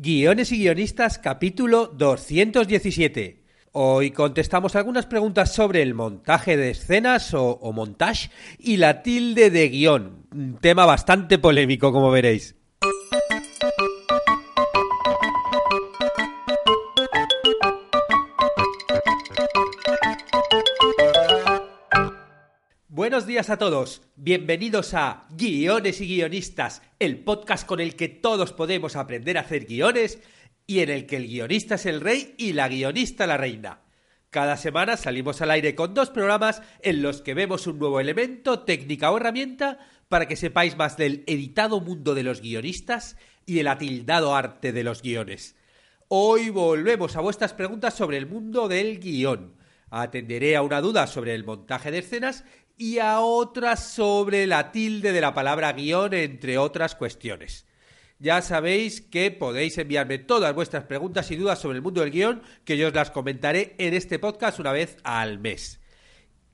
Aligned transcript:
Guiones 0.00 0.52
y 0.52 0.58
guionistas 0.58 1.18
capítulo 1.18 1.88
217. 1.88 3.42
Hoy 3.72 4.12
contestamos 4.12 4.76
algunas 4.76 5.06
preguntas 5.06 5.52
sobre 5.52 5.82
el 5.82 5.92
montaje 5.92 6.56
de 6.56 6.70
escenas 6.70 7.34
o, 7.34 7.58
o 7.60 7.72
montage 7.72 8.30
y 8.60 8.76
la 8.76 9.02
tilde 9.02 9.50
de 9.50 9.68
guion. 9.68 10.28
Un 10.30 10.58
tema 10.60 10.86
bastante 10.86 11.40
polémico, 11.40 11.90
como 11.90 12.12
veréis. 12.12 12.54
Buenos 23.18 23.26
días 23.26 23.50
a 23.50 23.58
todos, 23.58 24.02
bienvenidos 24.14 24.94
a 24.94 25.26
Guiones 25.30 26.00
y 26.00 26.06
Guionistas, 26.06 26.82
el 27.00 27.18
podcast 27.18 27.66
con 27.66 27.80
el 27.80 27.96
que 27.96 28.08
todos 28.08 28.52
podemos 28.52 28.94
aprender 28.94 29.36
a 29.36 29.40
hacer 29.40 29.64
guiones 29.64 30.20
y 30.68 30.78
en 30.78 30.90
el 30.90 31.04
que 31.04 31.16
el 31.16 31.26
guionista 31.26 31.74
es 31.74 31.86
el 31.86 32.00
rey 32.00 32.36
y 32.38 32.52
la 32.52 32.68
guionista 32.68 33.26
la 33.26 33.36
reina. 33.36 33.80
Cada 34.30 34.56
semana 34.56 34.96
salimos 34.96 35.42
al 35.42 35.50
aire 35.50 35.74
con 35.74 35.94
dos 35.94 36.10
programas 36.10 36.62
en 36.80 37.02
los 37.02 37.20
que 37.20 37.34
vemos 37.34 37.66
un 37.66 37.80
nuevo 37.80 37.98
elemento, 37.98 38.60
técnica 38.60 39.10
o 39.10 39.16
herramienta 39.16 39.80
para 40.08 40.28
que 40.28 40.36
sepáis 40.36 40.76
más 40.76 40.96
del 40.96 41.24
editado 41.26 41.80
mundo 41.80 42.14
de 42.14 42.22
los 42.22 42.40
guionistas 42.40 43.16
y 43.44 43.58
el 43.58 43.66
atildado 43.66 44.36
arte 44.36 44.70
de 44.70 44.84
los 44.84 45.02
guiones. 45.02 45.56
Hoy 46.06 46.50
volvemos 46.50 47.16
a 47.16 47.20
vuestras 47.20 47.52
preguntas 47.52 47.94
sobre 47.94 48.16
el 48.16 48.28
mundo 48.28 48.68
del 48.68 49.00
guion. 49.00 49.58
Atenderé 49.90 50.54
a 50.54 50.62
una 50.62 50.82
duda 50.82 51.06
sobre 51.06 51.34
el 51.34 51.44
montaje 51.44 51.90
de 51.90 51.98
escenas 51.98 52.44
y 52.78 53.00
a 53.00 53.20
otras 53.20 53.92
sobre 53.92 54.46
la 54.46 54.70
tilde 54.70 55.12
de 55.12 55.20
la 55.20 55.34
palabra 55.34 55.72
guion, 55.72 56.14
entre 56.14 56.56
otras 56.58 56.94
cuestiones. 56.94 57.66
Ya 58.20 58.40
sabéis 58.40 59.00
que 59.00 59.30
podéis 59.30 59.76
enviarme 59.78 60.18
todas 60.18 60.54
vuestras 60.54 60.84
preguntas 60.84 61.30
y 61.30 61.36
dudas 61.36 61.60
sobre 61.60 61.76
el 61.76 61.82
mundo 61.82 62.00
del 62.00 62.12
guion, 62.12 62.42
que 62.64 62.78
yo 62.78 62.88
os 62.88 62.94
las 62.94 63.10
comentaré 63.10 63.74
en 63.78 63.94
este 63.94 64.18
podcast 64.18 64.60
una 64.60 64.72
vez 64.72 64.96
al 65.02 65.38
mes. 65.38 65.80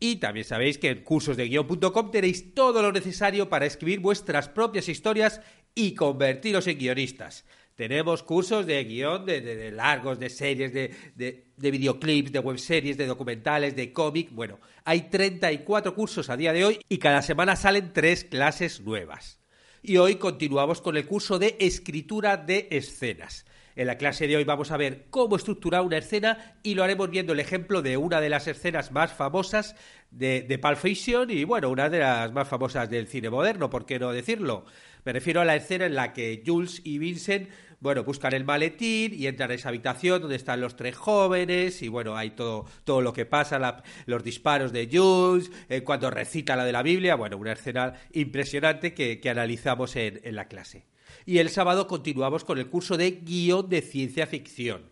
Y 0.00 0.16
también 0.16 0.44
sabéis 0.44 0.78
que 0.78 0.90
en 0.90 1.04
cursosdeguion.com 1.04 2.10
tenéis 2.10 2.54
todo 2.54 2.82
lo 2.82 2.90
necesario 2.90 3.48
para 3.48 3.66
escribir 3.66 4.00
vuestras 4.00 4.48
propias 4.48 4.88
historias 4.88 5.40
y 5.74 5.94
convertiros 5.94 6.66
en 6.66 6.78
guionistas. 6.78 7.44
Tenemos 7.74 8.22
cursos 8.22 8.66
de 8.66 8.84
guion 8.84 9.26
de, 9.26 9.72
largos, 9.72 10.20
de 10.20 10.30
series, 10.30 10.72
de, 10.72 10.94
de, 11.16 11.70
videoclips, 11.70 12.30
de 12.30 12.38
webseries, 12.38 12.96
de 12.96 13.06
documentales, 13.06 13.74
de 13.74 13.92
cómic. 13.92 14.30
Bueno, 14.30 14.60
hay 14.84 15.10
34 15.10 15.92
cursos 15.92 16.30
a 16.30 16.36
día 16.36 16.52
de 16.52 16.64
hoy 16.64 16.78
y 16.88 16.98
cada 16.98 17.20
semana 17.20 17.56
salen 17.56 17.92
tres 17.92 18.22
clases 18.22 18.80
nuevas. 18.80 19.40
Y 19.82 19.96
hoy 19.96 20.16
continuamos 20.16 20.80
con 20.80 20.96
el 20.96 21.04
curso 21.04 21.40
de 21.40 21.56
escritura 21.58 22.36
de 22.36 22.68
escenas. 22.70 23.44
En 23.76 23.88
la 23.88 23.98
clase 23.98 24.28
de 24.28 24.36
hoy 24.36 24.44
vamos 24.44 24.70
a 24.70 24.76
ver 24.76 25.06
cómo 25.10 25.34
estructurar 25.34 25.82
una 25.82 25.98
escena 25.98 26.56
y 26.62 26.76
lo 26.76 26.84
haremos 26.84 27.10
viendo 27.10 27.32
el 27.32 27.40
ejemplo 27.40 27.82
de 27.82 27.96
una 27.96 28.20
de 28.20 28.28
las 28.28 28.46
escenas 28.46 28.92
más 28.92 29.12
famosas 29.12 29.74
de, 30.12 30.42
de 30.42 30.58
Pulp 30.60 30.76
Fiction 30.76 31.28
y, 31.28 31.42
bueno, 31.42 31.70
una 31.70 31.90
de 31.90 31.98
las 31.98 32.30
más 32.32 32.46
famosas 32.46 32.88
del 32.88 33.08
cine 33.08 33.30
moderno, 33.30 33.70
¿por 33.70 33.84
qué 33.84 33.98
no 33.98 34.12
decirlo? 34.12 34.64
Me 35.04 35.12
refiero 35.12 35.40
a 35.40 35.44
la 35.44 35.56
escena 35.56 35.86
en 35.86 35.96
la 35.96 36.12
que 36.12 36.42
Jules 36.46 36.80
y 36.84 36.98
Vincent, 36.98 37.50
bueno, 37.80 38.04
buscan 38.04 38.34
el 38.34 38.44
maletín 38.44 39.12
y 39.14 39.26
entran 39.26 39.50
a 39.50 39.54
esa 39.54 39.68
habitación 39.68 40.20
donde 40.20 40.36
están 40.36 40.60
los 40.60 40.76
tres 40.76 40.96
jóvenes 40.96 41.82
y 41.82 41.88
bueno, 41.88 42.16
hay 42.16 42.30
todo, 42.30 42.66
todo 42.84 43.00
lo 43.00 43.12
que 43.12 43.26
pasa, 43.26 43.82
los 44.06 44.24
disparos 44.24 44.72
de 44.72 44.88
Jules, 44.90 45.50
eh, 45.68 45.82
cuando 45.82 46.10
recita 46.10 46.56
la 46.56 46.64
de 46.64 46.72
la 46.72 46.82
Biblia, 46.82 47.14
bueno, 47.14 47.36
una 47.36 47.52
escena 47.52 47.94
impresionante 48.12 48.94
que, 48.94 49.20
que 49.20 49.30
analizamos 49.30 49.96
en, 49.96 50.20
en 50.24 50.36
la 50.36 50.48
clase. 50.48 50.86
Y 51.26 51.38
el 51.38 51.48
sábado 51.50 51.86
continuamos 51.86 52.44
con 52.44 52.58
el 52.58 52.68
curso 52.68 52.96
de 52.96 53.10
guion 53.10 53.68
de 53.68 53.82
ciencia 53.82 54.26
ficción. 54.26 54.90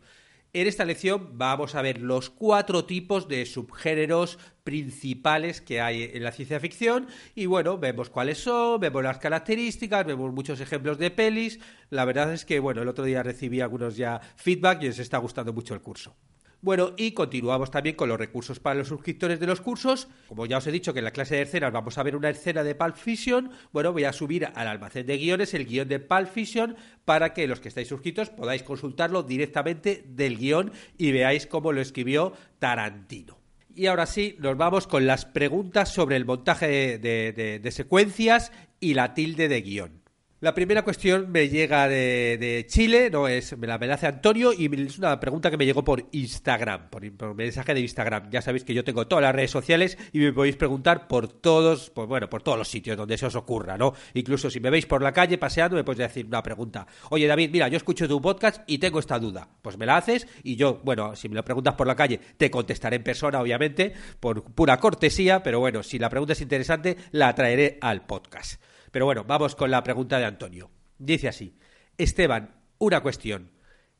En 0.54 0.66
esta 0.66 0.84
lección 0.84 1.38
vamos 1.38 1.74
a 1.74 1.80
ver 1.80 2.02
los 2.02 2.28
cuatro 2.28 2.84
tipos 2.84 3.26
de 3.26 3.46
subgéneros 3.46 4.38
principales 4.64 5.60
que 5.60 5.80
hay 5.80 6.10
en 6.14 6.22
la 6.22 6.32
ciencia 6.32 6.60
ficción 6.60 7.06
y 7.34 7.46
bueno, 7.46 7.78
vemos 7.78 8.10
cuáles 8.10 8.38
son, 8.38 8.80
vemos 8.80 9.02
las 9.02 9.18
características, 9.18 10.06
vemos 10.06 10.32
muchos 10.32 10.60
ejemplos 10.60 10.98
de 10.98 11.10
pelis. 11.10 11.58
La 11.90 12.04
verdad 12.04 12.32
es 12.32 12.44
que 12.44 12.60
bueno, 12.60 12.82
el 12.82 12.88
otro 12.88 13.04
día 13.04 13.22
recibí 13.22 13.60
algunos 13.60 13.96
ya 13.96 14.20
feedback 14.36 14.82
y 14.82 14.88
os 14.88 14.98
está 14.98 15.18
gustando 15.18 15.52
mucho 15.52 15.74
el 15.74 15.80
curso. 15.80 16.16
Bueno, 16.64 16.92
y 16.96 17.10
continuamos 17.10 17.72
también 17.72 17.96
con 17.96 18.08
los 18.08 18.20
recursos 18.20 18.60
para 18.60 18.76
los 18.76 18.86
suscriptores 18.86 19.40
de 19.40 19.48
los 19.48 19.60
cursos. 19.60 20.06
Como 20.28 20.46
ya 20.46 20.58
os 20.58 20.66
he 20.68 20.70
dicho 20.70 20.92
que 20.92 21.00
en 21.00 21.06
la 21.06 21.10
clase 21.10 21.34
de 21.34 21.42
escenas 21.42 21.72
vamos 21.72 21.98
a 21.98 22.04
ver 22.04 22.14
una 22.14 22.30
escena 22.30 22.62
de 22.62 22.76
Pulp 22.76 22.94
Fiction, 22.94 23.50
bueno, 23.72 23.92
voy 23.92 24.04
a 24.04 24.12
subir 24.12 24.46
al 24.46 24.68
almacén 24.68 25.04
de 25.04 25.18
guiones 25.18 25.54
el 25.54 25.66
guion 25.66 25.88
de 25.88 25.98
Pulp 25.98 26.28
Fiction 26.28 26.76
para 27.04 27.34
que 27.34 27.48
los 27.48 27.58
que 27.58 27.66
estáis 27.66 27.88
suscritos 27.88 28.30
podáis 28.30 28.62
consultarlo 28.62 29.24
directamente 29.24 30.04
del 30.06 30.38
guion 30.38 30.70
y 30.98 31.10
veáis 31.10 31.48
cómo 31.48 31.72
lo 31.72 31.80
escribió 31.80 32.32
Tarantino. 32.60 33.41
Y 33.74 33.86
ahora 33.86 34.06
sí, 34.06 34.36
nos 34.38 34.56
vamos 34.56 34.86
con 34.86 35.06
las 35.06 35.24
preguntas 35.24 35.88
sobre 35.88 36.16
el 36.16 36.24
montaje 36.24 36.98
de, 36.98 37.70
secuencias 37.72 38.52
y 38.80 38.94
la 38.94 39.14
tilde 39.14 39.48
de 39.48 39.62
guion. 39.62 40.01
La 40.42 40.54
primera 40.54 40.82
cuestión 40.82 41.30
me 41.30 41.48
llega 41.48 41.86
de, 41.86 42.66
Chile, 42.68 43.10
no 43.10 43.28
es, 43.28 43.56
me 43.56 43.68
la, 43.68 43.78
me 43.78 43.86
la 43.86 43.94
hace 43.94 44.08
Antonio 44.08 44.52
y 44.52 44.68
es 44.74 44.98
una 44.98 45.20
pregunta 45.20 45.52
que 45.52 45.56
me 45.56 45.64
llegó 45.64 45.84
por 45.84 46.08
Instagram, 46.10 46.90
por, 46.90 47.08
por, 47.12 47.36
mensaje 47.36 47.72
de 47.74 47.80
Instagram. 47.80 48.28
Ya 48.28 48.42
sabéis 48.42 48.64
que 48.64 48.74
yo 48.74 48.82
tengo 48.82 49.06
todas 49.06 49.22
las 49.22 49.36
redes 49.36 49.52
sociales 49.52 49.96
y 50.12 50.18
me 50.18 50.32
podéis 50.32 50.56
preguntar 50.56 51.06
por 51.06 51.28
todos, 51.28 51.90
pues 51.90 52.08
bueno, 52.08 52.28
por 52.28 52.42
todos 52.42 52.58
los 52.58 52.66
sitios 52.66 52.96
donde 52.96 53.16
se 53.18 53.26
os 53.26 53.36
ocurra, 53.36 53.78
¿no? 53.78 53.94
Incluso 54.14 54.50
si 54.50 54.58
me 54.58 54.70
veis 54.70 54.84
por 54.84 55.00
la 55.00 55.12
calle 55.12 55.38
paseando 55.38 55.76
me 55.76 55.84
podéis 55.84 56.08
decir 56.08 56.26
una 56.26 56.42
pregunta. 56.42 56.88
Oye 57.10 57.28
David, 57.28 57.50
mira, 57.52 57.68
yo 57.68 57.76
escucho 57.76 58.08
tu 58.08 58.20
podcast 58.20 58.62
y 58.66 58.78
tengo 58.78 58.98
esta 58.98 59.20
duda. 59.20 59.48
Pues 59.62 59.78
me 59.78 59.86
la 59.86 59.96
haces 59.96 60.26
y 60.42 60.56
yo, 60.56 60.80
bueno, 60.82 61.14
si 61.14 61.28
me 61.28 61.36
lo 61.36 61.44
preguntas 61.44 61.74
por 61.74 61.86
la 61.86 61.94
calle, 61.94 62.18
te 62.36 62.50
contestaré 62.50 62.96
en 62.96 63.04
persona, 63.04 63.40
obviamente, 63.40 63.92
por 64.18 64.42
pura 64.42 64.80
cortesía, 64.80 65.40
pero 65.44 65.60
bueno, 65.60 65.84
si 65.84 66.00
la 66.00 66.10
pregunta 66.10 66.32
es 66.32 66.40
interesante, 66.40 66.96
la 67.12 67.32
traeré 67.32 67.78
al 67.80 68.06
podcast. 68.06 68.60
Pero 68.92 69.06
bueno, 69.06 69.24
vamos 69.24 69.56
con 69.56 69.72
la 69.72 69.82
pregunta 69.82 70.18
de 70.18 70.26
Antonio. 70.26 70.70
Dice 70.98 71.26
así, 71.26 71.56
Esteban, 71.98 72.54
una 72.78 73.00
cuestión. 73.00 73.50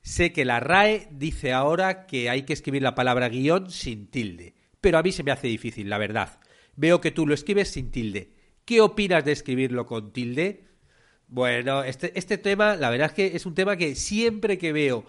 Sé 0.02 0.32
que 0.32 0.44
la 0.44 0.60
RAE 0.60 1.08
dice 1.10 1.52
ahora 1.52 2.06
que 2.06 2.28
hay 2.28 2.42
que 2.42 2.52
escribir 2.52 2.82
la 2.82 2.94
palabra 2.94 3.28
guion 3.28 3.70
sin 3.70 4.08
tilde, 4.08 4.54
pero 4.80 4.98
a 4.98 5.02
mí 5.02 5.10
se 5.10 5.22
me 5.22 5.32
hace 5.32 5.48
difícil, 5.48 5.88
la 5.88 5.98
verdad. 5.98 6.38
Veo 6.76 7.00
que 7.00 7.10
tú 7.10 7.26
lo 7.26 7.34
escribes 7.34 7.70
sin 7.70 7.90
tilde. 7.90 8.34
¿Qué 8.64 8.80
opinas 8.80 9.24
de 9.24 9.32
escribirlo 9.32 9.86
con 9.86 10.12
tilde? 10.12 10.68
Bueno, 11.28 11.82
este, 11.82 12.16
este 12.18 12.36
tema, 12.36 12.76
la 12.76 12.90
verdad 12.90 13.08
es 13.08 13.12
que 13.14 13.36
es 13.36 13.46
un 13.46 13.54
tema 13.54 13.76
que 13.76 13.94
siempre 13.94 14.58
que 14.58 14.72
veo 14.72 15.06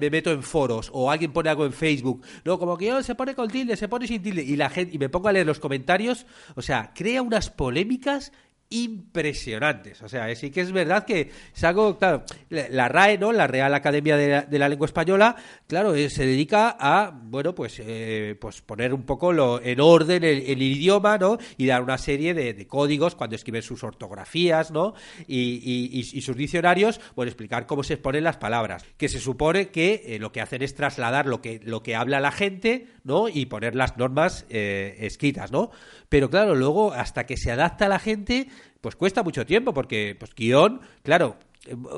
me 0.00 0.10
meto 0.10 0.30
en 0.32 0.42
foros 0.42 0.90
o 0.92 1.10
alguien 1.10 1.32
pone 1.32 1.50
algo 1.50 1.66
en 1.66 1.72
Facebook, 1.72 2.22
no, 2.44 2.58
como 2.58 2.78
que 2.78 2.92
oh, 2.92 3.02
se 3.02 3.14
pone 3.14 3.34
con 3.34 3.48
tilde, 3.48 3.76
se 3.76 3.88
pone 3.88 4.06
sin 4.06 4.22
tilde 4.22 4.42
y 4.42 4.56
la 4.56 4.70
gente 4.70 4.94
y 4.94 4.98
me 4.98 5.08
pongo 5.08 5.28
a 5.28 5.32
leer 5.32 5.46
los 5.46 5.60
comentarios, 5.60 6.26
o 6.54 6.62
sea, 6.62 6.92
crea 6.94 7.20
unas 7.20 7.50
polémicas 7.50 8.32
impresionantes. 8.70 10.02
O 10.02 10.08
sea, 10.08 10.34
sí 10.34 10.50
que 10.50 10.60
es 10.60 10.72
verdad 10.72 11.04
que 11.04 11.30
es 11.54 11.64
algo, 11.64 11.98
claro, 11.98 12.24
la 12.50 12.88
RAE, 12.88 13.18
¿no? 13.18 13.32
La 13.32 13.46
Real 13.46 13.72
Academia 13.74 14.16
de 14.16 14.58
la, 14.58 14.68
Lengua 14.68 14.86
Española, 14.86 15.36
claro, 15.66 15.94
eh, 15.94 16.10
se 16.10 16.26
dedica 16.26 16.76
a, 16.78 17.10
bueno, 17.10 17.54
pues, 17.54 17.80
eh, 17.84 18.36
pues 18.40 18.62
poner 18.62 18.92
un 18.92 19.04
poco 19.04 19.32
lo, 19.32 19.62
en 19.62 19.80
orden 19.80 20.24
el, 20.24 20.62
idioma, 20.62 21.18
¿no? 21.18 21.38
Y 21.56 21.66
dar 21.66 21.82
una 21.82 21.98
serie 21.98 22.34
de, 22.34 22.66
códigos 22.66 23.14
cuando 23.14 23.36
escriben 23.36 23.62
sus 23.62 23.84
ortografías, 23.84 24.70
¿no? 24.70 24.94
Y, 25.28 26.02
sus 26.26 26.36
diccionarios, 26.36 27.00
bueno, 27.14 27.28
explicar 27.28 27.66
cómo 27.66 27.84
se 27.84 27.94
exponen 27.94 28.24
las 28.24 28.36
palabras. 28.36 28.84
Que 28.96 29.08
se 29.08 29.20
supone 29.20 29.68
que 29.68 30.02
eh, 30.06 30.18
lo 30.18 30.32
que 30.32 30.40
hacen 30.40 30.62
es 30.62 30.74
trasladar 30.74 31.26
lo 31.26 31.40
que, 31.40 31.60
lo 31.62 31.82
que 31.82 31.94
habla 31.94 32.18
la 32.18 32.32
gente, 32.32 32.88
¿no? 33.06 33.28
Y 33.28 33.46
poner 33.46 33.74
las 33.74 33.96
normas 33.96 34.44
eh, 34.50 34.96
escritas, 35.00 35.52
¿no? 35.52 35.70
Pero 36.08 36.28
claro, 36.28 36.54
luego, 36.54 36.92
hasta 36.92 37.24
que 37.24 37.36
se 37.36 37.52
adapta 37.52 37.86
a 37.86 37.88
la 37.88 37.98
gente, 37.98 38.48
pues 38.80 38.96
cuesta 38.96 39.22
mucho 39.22 39.46
tiempo, 39.46 39.72
porque, 39.72 40.16
pues, 40.18 40.34
guion, 40.34 40.80
claro, 41.02 41.36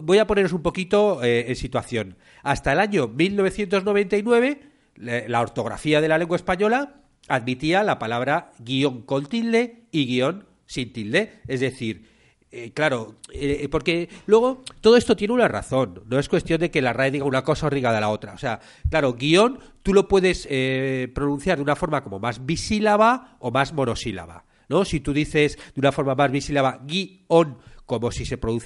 voy 0.03 0.19
a 0.19 0.27
poneros 0.27 0.53
un 0.53 0.63
poquito 0.63 1.25
eh, 1.25 1.47
en 1.49 1.57
situación. 1.57 2.17
Hasta 2.43 2.73
el 2.73 2.81
año 2.81 3.09
1999, 3.09 4.61
la 4.97 5.41
ortografía 5.41 6.01
de 6.01 6.09
la 6.09 6.19
lengua 6.19 6.37
española 6.37 7.01
admitía 7.29 7.83
la 7.83 7.99
palabra 7.99 8.53
guion 8.59 9.03
con 9.03 9.27
tilde 9.27 9.85
y 9.91 10.07
guion 10.07 10.47
sin 10.67 10.93
tilde. 10.93 11.41
Es 11.47 11.61
decir, 11.61 12.05
eh, 12.51 12.73
claro, 12.73 13.17
eh, 13.33 13.69
porque 13.71 14.09
luego 14.27 14.63
todo 14.81 14.97
esto 14.97 15.17
tiene 15.17 15.35
una 15.35 15.49
razón. 15.49 16.03
No 16.07 16.19
es 16.19 16.29
cuestión 16.29 16.61
de 16.61 16.71
que 16.71 16.81
la 16.81 16.93
RAE 16.93 17.11
diga 17.11 17.25
una 17.25 17.45
cosa 17.45 17.67
o 17.67 17.71
diga 17.71 17.93
de 17.93 18.01
la 18.01 18.09
otra. 18.09 18.33
O 18.33 18.39
sea, 18.39 18.61
claro, 18.91 19.15
guion 19.15 19.59
tú 19.83 19.93
lo 19.93 20.09
puedes 20.09 20.47
eh, 20.51 21.11
pronunciar 21.15 21.59
de 21.59 21.63
una 21.63 21.77
forma 21.77 22.03
como 22.03 22.19
más 22.19 22.45
bisílaba 22.47 23.37
o 23.41 23.51
más 23.51 23.73
monosílaba. 23.73 24.45
¿no? 24.69 24.85
Si 24.85 25.01
tú 25.01 25.13
dices 25.13 25.59
de 25.75 25.81
una 25.81 25.93
forma 25.93 26.15
más 26.15 26.31
bisílaba 26.31 26.81
guion, 26.85 27.59
como 27.85 28.11
si 28.13 28.27
se, 28.27 28.37
produj 28.37 28.65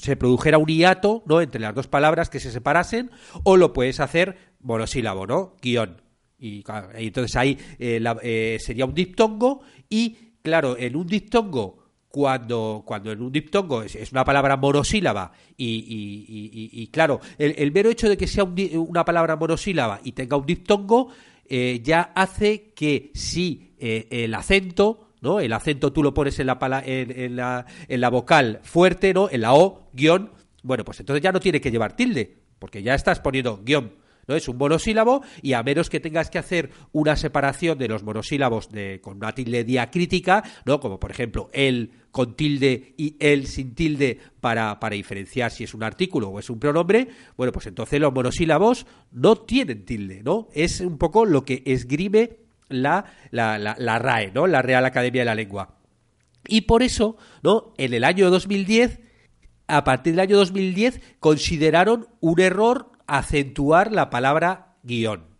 se 0.00 0.16
produjera 0.16 0.56
un 0.56 0.66
hiato 0.66 1.22
¿no? 1.26 1.40
entre 1.42 1.60
las 1.60 1.74
dos 1.74 1.88
palabras 1.88 2.30
que 2.30 2.40
se 2.40 2.50
separasen, 2.50 3.10
o 3.44 3.56
lo 3.56 3.72
puedes 3.72 4.00
hacer 4.00 4.54
monosílabo, 4.60 5.26
¿no? 5.26 5.56
Guión. 5.60 6.00
Y, 6.38 6.64
entonces 6.94 7.36
ahí 7.36 7.58
eh, 7.78 8.00
la, 8.00 8.18
eh, 8.22 8.58
sería 8.60 8.84
un 8.84 8.94
diptongo 8.94 9.60
y, 9.88 10.16
claro, 10.42 10.76
en 10.76 10.96
un 10.96 11.06
diptongo 11.06 11.81
cuando, 12.12 12.82
cuando 12.84 13.10
en 13.10 13.22
un 13.22 13.32
diptongo 13.32 13.82
es, 13.82 14.12
una 14.12 14.22
palabra 14.22 14.58
monosílaba 14.58 15.32
y, 15.56 16.86
claro, 16.92 17.20
el, 17.38 17.72
mero 17.72 17.88
hecho 17.88 18.08
de 18.08 18.18
que 18.18 18.26
sea 18.26 18.44
una 18.44 19.04
palabra 19.04 19.34
monosílaba 19.36 19.98
y 20.04 20.12
tenga 20.12 20.36
un 20.36 20.44
diptongo 20.44 21.08
eh, 21.48 21.80
ya 21.82 22.12
hace 22.14 22.74
que 22.74 23.10
si 23.14 23.74
eh, 23.78 24.06
el 24.10 24.34
acento 24.34 25.08
¿no? 25.22 25.40
El 25.40 25.52
acento 25.52 25.92
tú 25.92 26.02
lo 26.02 26.12
pones 26.12 26.38
en 26.40 26.48
la, 26.48 26.58
en, 26.84 27.36
la, 27.36 27.64
en 27.88 28.00
la 28.00 28.10
vocal 28.10 28.60
fuerte, 28.64 29.14
¿no? 29.14 29.30
En 29.30 29.40
la 29.40 29.54
O, 29.54 29.88
guion, 29.92 30.32
bueno, 30.64 30.84
pues 30.84 30.98
entonces 30.98 31.22
ya 31.22 31.30
no 31.30 31.38
tiene 31.38 31.60
que 31.60 31.70
llevar 31.70 31.94
tilde, 31.94 32.38
porque 32.58 32.82
ya 32.82 32.94
estás 32.94 33.20
poniendo 33.20 33.62
guion 33.62 34.01
¿no? 34.26 34.34
Es 34.34 34.48
un 34.48 34.56
monosílabo 34.56 35.22
y 35.42 35.52
a 35.54 35.62
menos 35.62 35.90
que 35.90 36.00
tengas 36.00 36.30
que 36.30 36.38
hacer 36.38 36.70
una 36.92 37.16
separación 37.16 37.78
de 37.78 37.88
los 37.88 38.02
monosílabos 38.02 38.70
de, 38.70 39.00
con 39.00 39.16
una 39.16 39.32
tilde 39.32 39.64
diacrítica, 39.64 40.42
¿no? 40.64 40.80
Como 40.80 40.98
por 40.98 41.10
ejemplo 41.10 41.48
el 41.52 41.90
con 42.10 42.36
tilde 42.36 42.94
y 42.96 43.16
el 43.20 43.46
sin 43.46 43.74
tilde 43.74 44.18
para, 44.40 44.78
para 44.78 44.94
diferenciar 44.94 45.50
si 45.50 45.64
es 45.64 45.74
un 45.74 45.82
artículo 45.82 46.28
o 46.28 46.38
es 46.38 46.50
un 46.50 46.58
pronombre, 46.58 47.08
bueno, 47.36 47.52
pues 47.52 47.66
entonces 47.66 48.00
los 48.00 48.12
monosílabos 48.12 48.86
no 49.10 49.36
tienen 49.36 49.84
tilde, 49.84 50.22
¿no? 50.22 50.48
Es 50.52 50.80
un 50.80 50.98
poco 50.98 51.24
lo 51.24 51.44
que 51.44 51.62
esgrime 51.64 52.36
la, 52.68 53.06
la, 53.30 53.58
la, 53.58 53.74
la 53.78 53.98
RAE, 53.98 54.32
¿no? 54.32 54.46
La 54.46 54.62
Real 54.62 54.84
Academia 54.84 55.22
de 55.22 55.26
la 55.26 55.34
Lengua. 55.34 55.76
Y 56.46 56.62
por 56.62 56.82
eso, 56.82 57.16
¿no? 57.42 57.72
En 57.78 57.94
el 57.94 58.04
año 58.04 58.30
2010 58.30 59.00
a 59.68 59.84
partir 59.84 60.12
del 60.12 60.20
año 60.20 60.36
2010 60.36 61.00
consideraron 61.18 62.08
un 62.20 62.40
error 62.40 62.91
acentuar 63.06 63.92
la 63.92 64.10
palabra 64.10 64.76
guion. 64.82 65.31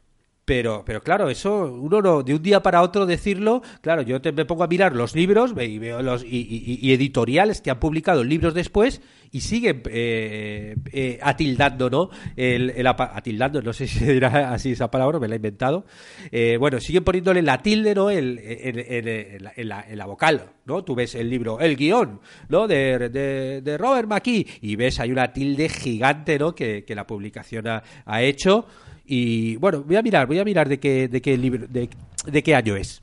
Pero, 0.52 0.82
pero 0.84 1.00
claro, 1.00 1.31
eso 1.31 1.64
uno 1.64 2.02
no, 2.02 2.22
de 2.22 2.34
un 2.34 2.43
día 2.43 2.60
para 2.60 2.82
otro 2.82 3.06
decirlo, 3.06 3.62
claro, 3.81 4.02
yo 4.02 4.20
te, 4.20 4.32
me 4.32 4.44
pongo 4.44 4.64
a 4.64 4.66
mirar 4.66 4.94
los 4.94 5.14
libros 5.14 5.54
y 5.58 5.78
veo 5.78 6.02
los 6.02 6.22
y, 6.22 6.93
editoriales 6.93 7.62
que 7.62 7.70
han 7.70 7.81
publicado 7.81 8.22
libros 8.22 8.52
después 8.52 9.00
y 9.31 9.40
siguen 9.40 9.82
eh, 9.87 10.76
eh, 10.93 11.19
atildando, 11.22 11.88
¿no? 11.88 12.10
El, 12.37 12.87
atildando, 12.87 13.62
no 13.62 13.72
sé 13.72 13.87
si 13.88 14.04
dirá 14.04 14.52
así 14.52 14.72
esa 14.72 14.90
palabra, 14.90 15.19
me 15.19 15.26
la 15.26 15.37
he 15.37 15.38
inventado. 15.38 15.87
Eh, 16.31 16.58
bueno, 16.58 16.81
siguen 16.81 17.02
poniéndole 17.02 17.40
la 17.40 17.62
tilde, 17.62 17.94
¿no? 17.94 18.10
El, 18.10 18.38
en, 18.38 19.69
la, 19.70 19.87
la, 19.90 20.04
vocal, 20.04 20.50
¿no? 20.66 20.84
Tú 20.84 20.94
ves 20.94 21.14
el 21.14 21.31
libro, 21.31 21.60
el 21.60 21.76
guion, 21.76 22.20
¿no? 22.50 22.69
De, 22.69 23.78
Robert 23.78 24.06
McKee 24.06 24.46
y 24.60 24.76
ves 24.76 25.00
hay 25.00 25.12
una 25.12 25.32
tilde 25.32 25.70
gigante, 25.70 26.38
¿no? 26.38 26.54
Que, 26.54 26.84
la 26.88 27.06
publicación 27.06 27.64
ha 27.69 28.22
hecho. 28.22 28.66
Y 29.04 29.56
bueno, 29.56 29.82
voy 29.82 29.96
a 29.96 30.02
mirar, 30.02 30.26
voy 30.26 30.38
a 30.38 30.44
mirar 30.44 30.69
de 30.69 30.78
qué, 30.78 31.08
de 31.08 31.20
qué 31.20 31.37
libro, 31.37 31.66
de, 31.69 31.88
de 32.26 32.43
qué 32.43 32.54
año 32.54 32.76
es. 32.76 33.02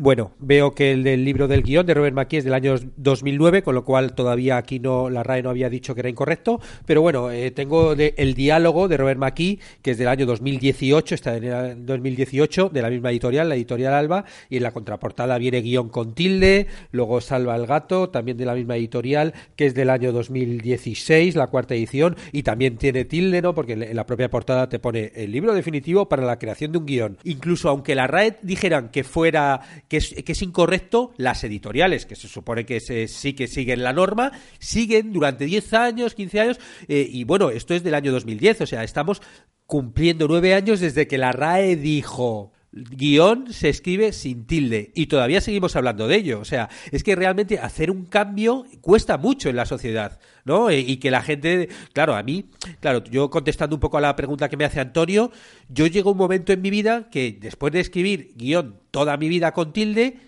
Bueno, 0.00 0.30
veo 0.38 0.76
que 0.76 0.92
el 0.92 1.02
del 1.02 1.24
libro 1.24 1.48
del 1.48 1.64
guion 1.64 1.84
de 1.84 1.92
Robert 1.92 2.14
McKee 2.14 2.38
es 2.38 2.44
del 2.44 2.54
año 2.54 2.76
2009, 2.98 3.64
con 3.64 3.74
lo 3.74 3.84
cual 3.84 4.14
todavía 4.14 4.56
aquí 4.56 4.78
no 4.78 5.10
la 5.10 5.24
RAE 5.24 5.42
no 5.42 5.50
había 5.50 5.68
dicho 5.68 5.92
que 5.92 6.02
era 6.02 6.08
incorrecto, 6.08 6.60
pero 6.86 7.02
bueno, 7.02 7.32
eh, 7.32 7.50
tengo 7.50 7.94
el 7.94 8.34
diálogo 8.34 8.86
de 8.86 8.96
Robert 8.96 9.18
McKee, 9.18 9.58
que 9.82 9.90
es 9.90 9.98
del 9.98 10.06
año 10.06 10.24
2018, 10.24 11.16
está 11.16 11.36
en 11.36 11.42
el 11.42 11.84
2018, 11.84 12.68
de 12.68 12.80
la 12.80 12.90
misma 12.90 13.10
editorial, 13.10 13.48
la 13.48 13.56
editorial 13.56 13.92
Alba, 13.92 14.24
y 14.48 14.58
en 14.58 14.62
la 14.62 14.70
contraportada 14.70 15.36
viene 15.36 15.62
guion 15.62 15.88
con 15.88 16.14
tilde, 16.14 16.68
luego 16.92 17.20
Salva 17.20 17.56
el 17.56 17.66
gato, 17.66 18.08
también 18.08 18.36
de 18.36 18.46
la 18.46 18.54
misma 18.54 18.76
editorial, 18.76 19.34
que 19.56 19.66
es 19.66 19.74
del 19.74 19.90
año 19.90 20.12
2016, 20.12 21.34
la 21.34 21.48
cuarta 21.48 21.74
edición, 21.74 22.14
y 22.30 22.44
también 22.44 22.76
tiene 22.76 23.04
tilde, 23.04 23.42
¿no? 23.42 23.52
Porque 23.52 23.72
en 23.72 23.96
la 23.96 24.06
propia 24.06 24.30
portada 24.30 24.68
te 24.68 24.78
pone 24.78 25.10
el 25.16 25.32
libro 25.32 25.54
definitivo 25.54 26.08
para 26.08 26.22
la 26.22 26.38
creación 26.38 26.70
de 26.70 26.78
un 26.78 26.86
guion. 26.86 27.18
Incluso 27.24 27.68
aunque 27.68 27.96
la 27.96 28.06
RAE 28.06 28.36
dijeran 28.42 28.90
que 28.90 29.02
fuera 29.02 29.60
que 29.88 29.96
es, 29.96 30.14
que 30.24 30.32
es 30.32 30.42
incorrecto, 30.42 31.12
las 31.16 31.42
editoriales, 31.44 32.06
que 32.06 32.14
se 32.14 32.28
supone 32.28 32.64
que 32.64 32.80
sí 32.80 33.32
que 33.32 33.48
siguen 33.48 33.82
la 33.82 33.92
norma, 33.92 34.32
siguen 34.58 35.12
durante 35.12 35.46
10 35.46 35.72
años, 35.74 36.14
15 36.14 36.40
años, 36.40 36.60
eh, 36.86 37.08
y 37.10 37.24
bueno, 37.24 37.50
esto 37.50 37.74
es 37.74 37.82
del 37.82 37.94
año 37.94 38.12
2010, 38.12 38.60
o 38.60 38.66
sea, 38.66 38.84
estamos 38.84 39.22
cumpliendo 39.66 40.28
nueve 40.28 40.54
años 40.54 40.80
desde 40.80 41.06
que 41.06 41.18
la 41.18 41.32
RAE 41.32 41.76
dijo 41.76 42.52
guion 42.84 43.52
se 43.52 43.68
escribe 43.68 44.12
sin 44.12 44.46
tilde 44.46 44.92
y 44.94 45.06
todavía 45.06 45.40
seguimos 45.40 45.76
hablando 45.76 46.08
de 46.08 46.16
ello. 46.16 46.40
O 46.40 46.44
sea, 46.44 46.68
es 46.90 47.02
que 47.02 47.16
realmente 47.16 47.58
hacer 47.58 47.90
un 47.90 48.04
cambio 48.04 48.64
cuesta 48.80 49.18
mucho 49.18 49.48
en 49.48 49.56
la 49.56 49.66
sociedad, 49.66 50.18
¿no? 50.44 50.70
E, 50.70 50.80
y 50.80 50.98
que 50.98 51.10
la 51.10 51.22
gente, 51.22 51.68
claro, 51.92 52.14
a 52.14 52.22
mí, 52.22 52.50
claro, 52.80 53.04
yo 53.04 53.30
contestando 53.30 53.76
un 53.76 53.80
poco 53.80 53.98
a 53.98 54.00
la 54.00 54.16
pregunta 54.16 54.48
que 54.48 54.56
me 54.56 54.64
hace 54.64 54.80
Antonio, 54.80 55.30
yo 55.68 55.86
llego 55.86 56.10
a 56.10 56.12
un 56.12 56.18
momento 56.18 56.52
en 56.52 56.62
mi 56.62 56.70
vida 56.70 57.08
que 57.10 57.36
después 57.40 57.72
de 57.72 57.80
escribir 57.80 58.32
guion 58.36 58.80
toda 58.90 59.16
mi 59.16 59.28
vida 59.28 59.52
con 59.52 59.72
tilde, 59.72 60.18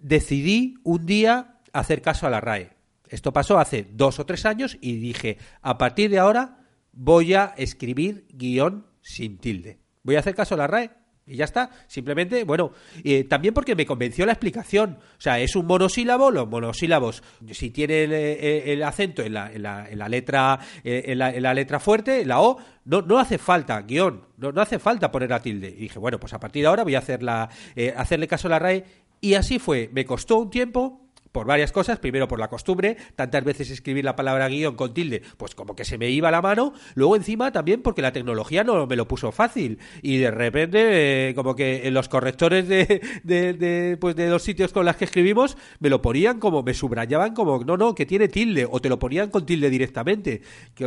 decidí 0.00 0.74
un 0.84 1.06
día 1.06 1.58
hacer 1.72 2.02
caso 2.02 2.26
a 2.26 2.30
la 2.30 2.40
RAE. 2.40 2.70
Esto 3.08 3.32
pasó 3.32 3.58
hace 3.58 3.86
dos 3.92 4.18
o 4.18 4.26
tres 4.26 4.46
años 4.46 4.78
y 4.80 4.96
dije, 4.96 5.38
a 5.60 5.76
partir 5.76 6.10
de 6.10 6.18
ahora 6.18 6.66
voy 6.92 7.34
a 7.34 7.54
escribir 7.56 8.26
guion 8.32 8.86
sin 9.02 9.38
tilde. 9.38 9.78
Voy 10.02 10.16
a 10.16 10.20
hacer 10.20 10.34
caso 10.34 10.54
a 10.54 10.58
la 10.58 10.66
RAE 10.66 11.01
y 11.26 11.36
ya 11.36 11.44
está. 11.44 11.70
Simplemente, 11.86 12.44
bueno, 12.44 12.72
eh, 13.04 13.24
también 13.24 13.54
porque 13.54 13.74
me 13.74 13.86
convenció 13.86 14.26
la 14.26 14.32
explicación. 14.32 14.98
O 15.18 15.20
sea, 15.20 15.38
es 15.38 15.54
un 15.56 15.66
monosílabo, 15.66 16.30
los 16.30 16.48
monosílabos, 16.48 17.22
si 17.50 17.70
tienen 17.70 18.10
eh, 18.12 18.72
el, 18.72 18.82
acento 18.82 19.22
en 19.22 19.34
la, 19.34 19.52
en 19.52 19.62
la, 19.62 19.88
en 19.88 19.98
la 19.98 20.08
letra 20.08 20.58
eh, 20.82 21.04
en, 21.06 21.18
la, 21.18 21.34
en, 21.34 21.42
la, 21.42 21.54
letra 21.54 21.78
fuerte, 21.78 22.24
la 22.24 22.40
O, 22.40 22.58
no, 22.84 23.02
no 23.02 23.18
hace 23.18 23.38
falta, 23.38 23.80
guion, 23.82 24.26
no, 24.36 24.52
no 24.52 24.60
hace 24.60 24.78
falta 24.78 25.10
poner 25.10 25.30
la 25.30 25.40
tilde. 25.40 25.68
Y 25.68 25.82
dije, 25.82 25.98
bueno, 25.98 26.18
pues 26.18 26.32
a 26.32 26.40
partir 26.40 26.62
de 26.62 26.68
ahora 26.68 26.82
voy 26.82 26.94
a 26.94 26.98
hacer 26.98 27.22
la, 27.22 27.48
hacerle 27.96 28.26
caso 28.26 28.48
a 28.48 28.50
la 28.50 28.58
RAE. 28.58 28.84
Y 29.20 29.34
así 29.34 29.60
fue. 29.60 29.88
Me 29.92 30.04
costó 30.04 30.38
un 30.38 30.50
tiempo, 30.50 31.01
por 31.32 31.46
varias 31.46 31.72
cosas. 31.72 31.98
Primero, 31.98 32.28
por 32.28 32.38
la 32.38 32.48
costumbre, 32.48 32.96
tantas 33.16 33.42
veces 33.42 33.70
escribir 33.70 34.04
la 34.04 34.14
palabra 34.14 34.48
guion 34.48 34.76
con 34.76 34.94
tilde, 34.94 35.22
pues 35.36 35.54
como 35.54 35.74
que 35.74 35.84
se 35.84 35.98
me 35.98 36.10
iba 36.10 36.30
la 36.30 36.42
mano. 36.42 36.74
Luego, 36.94 37.16
encima, 37.16 37.50
también 37.50 37.82
porque 37.82 38.02
la 38.02 38.12
tecnología 38.12 38.64
no 38.64 38.86
me 38.86 38.96
lo 38.96 39.08
puso 39.08 39.32
fácil. 39.32 39.78
Y 40.02 40.18
de 40.18 40.30
repente, 40.30 41.30
eh, 41.30 41.34
como 41.34 41.56
que 41.56 41.88
en 41.88 41.94
los 41.94 42.08
correctores 42.08 42.68
de, 42.68 43.00
de, 43.24 43.96
pues 44.00 44.14
de 44.14 44.28
los 44.28 44.42
sitios 44.42 44.72
con 44.72 44.84
los 44.86 44.96
que 44.96 45.06
escribimos, 45.06 45.56
me 45.80 45.88
lo 45.88 46.02
ponían 46.02 46.38
como, 46.38 46.62
me 46.62 46.74
subrayaban 46.74 47.34
como, 47.34 47.64
no, 47.64 47.76
no, 47.76 47.94
que 47.94 48.06
tiene 48.06 48.28
tilde, 48.28 48.66
o 48.70 48.80
te 48.80 48.88
lo 48.88 48.98
ponían 48.98 49.30
con 49.30 49.46
tilde 49.46 49.70
directamente. 49.70 50.42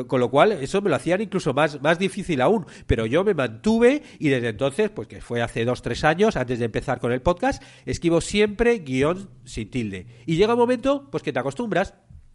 con 0.08 0.20
lo 0.20 0.30
cual, 0.30 0.52
eso 0.54 0.82
me 0.82 0.90
lo 0.90 0.96
hacían 0.96 1.22
incluso 1.22 1.54
más, 1.54 1.82
más 1.82 2.00
difícil 2.00 2.42
aún. 2.42 2.66
Pero 2.86 3.06
yo 3.06 3.24
me 3.24 3.34
mantuve 3.34 4.04
y 4.20 4.30
desde 4.30 4.50
entonces, 4.50 4.90
pues 4.90 5.08
que 5.08 5.22
fue 5.22 5.42
hace 5.42 5.66
dos, 5.66 5.82
tres 5.82 6.04
años, 6.04 6.36
antes 6.36 6.60
de 6.60 6.66
empezar 6.66 7.00
con 7.00 7.12
el 7.12 7.22
podcast, 7.22 7.64
escribo 7.86 8.22
siempre 8.22 8.80
guion 8.80 9.30
sin 9.44 9.70
tilde. 9.70 10.06
Y 10.36 10.38
llega 10.38 10.54
un 10.54 10.60
momento, 10.60 11.08
pues 11.12 11.24
que 11.24 11.32
te 11.32 11.40
acostumbras, 11.40 11.94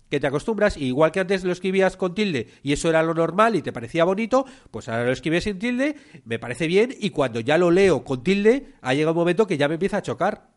que 0.08 0.20
te 0.20 0.26
acostumbras, 0.26 0.78
igual 0.78 1.12
que 1.12 1.20
antes 1.20 1.44
lo 1.44 1.52
escribías 1.52 1.98
con 1.98 2.14
tilde 2.14 2.48
y 2.62 2.72
eso 2.72 2.88
era 2.88 3.02
lo 3.02 3.12
normal 3.12 3.56
y 3.56 3.62
te 3.62 3.74
parecía 3.74 4.04
bonito, 4.04 4.46
pues 4.70 4.88
ahora 4.88 5.04
lo 5.04 5.12
escribes 5.12 5.44
sin 5.44 5.58
tilde, 5.58 5.96
me 6.24 6.38
parece 6.38 6.66
bien, 6.66 6.94
y 6.98 7.10
cuando 7.10 7.40
ya 7.40 7.58
lo 7.58 7.70
leo 7.70 8.02
con 8.02 8.22
tilde, 8.22 8.72
ha 8.80 8.94
llegado 8.94 9.12
un 9.12 9.18
momento 9.18 9.46
que 9.46 9.58
ya 9.58 9.68
me 9.68 9.74
empieza 9.74 9.98
a 9.98 10.02
chocar 10.02 10.48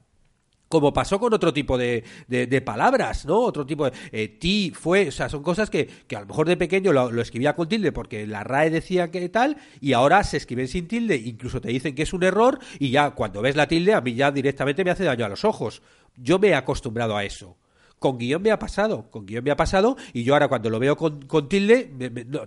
como 0.73 0.91
pasó 0.91 1.19
con 1.19 1.31
otro 1.35 1.53
tipo 1.53 1.77
de, 1.77 2.03
de, 2.27 2.61
palabras, 2.61 3.27
¿no? 3.27 3.41
Otro 3.41 3.63
tipo 3.63 3.85
de... 3.85 3.95
Eh, 4.11 4.27
ti, 4.27 4.73
fue, 4.73 5.09
o 5.09 5.11
sea, 5.11 5.29
son 5.29 5.43
cosas 5.43 5.69
que, 5.69 5.87
que 6.07 6.15
a 6.15 6.21
lo 6.21 6.25
mejor 6.25 6.47
de 6.47 6.57
pequeño 6.57 6.91
lo, 6.91 7.21
escribía 7.21 7.55
con 7.55 7.69
tilde 7.69 7.91
porque 7.91 8.25
la 8.25 8.43
RAE 8.43 8.71
decía 8.71 9.11
que 9.11 9.29
tal, 9.29 9.57
y 9.79 9.93
ahora 9.93 10.23
se 10.23 10.37
escriben 10.37 10.67
sin 10.67 10.87
tilde, 10.87 11.15
incluso 11.15 11.61
te 11.61 11.69
dicen 11.69 11.93
que 11.93 12.01
es 12.01 12.11
un 12.11 12.23
error, 12.23 12.57
y 12.79 12.89
ya 12.89 13.11
cuando 13.11 13.43
ves 13.43 13.55
la 13.55 13.67
tilde 13.67 13.93
a 13.93 14.01
mí 14.01 14.15
ya 14.15 14.31
directamente 14.31 14.83
me 14.83 14.89
hace 14.89 15.03
daño 15.03 15.25
a 15.25 15.29
los 15.29 15.45
ojos. 15.45 15.83
Yo 16.17 16.39
me 16.39 16.47
he 16.47 16.55
acostumbrado 16.55 17.15
a 17.15 17.23
eso. 17.23 17.55
Con 17.99 18.17
guion 18.17 18.41
me 18.41 18.49
ha 18.49 18.57
pasado, 18.57 19.11
con 19.11 19.27
guion 19.27 19.43
me 19.43 19.51
ha 19.51 19.55
pasado 19.55 19.95
y 20.11 20.23
yo 20.23 20.33
ahora 20.33 20.47
cuando 20.47 20.71
lo 20.71 20.79
veo 20.79 20.97
con, 20.97 21.47
tilde, 21.47 21.91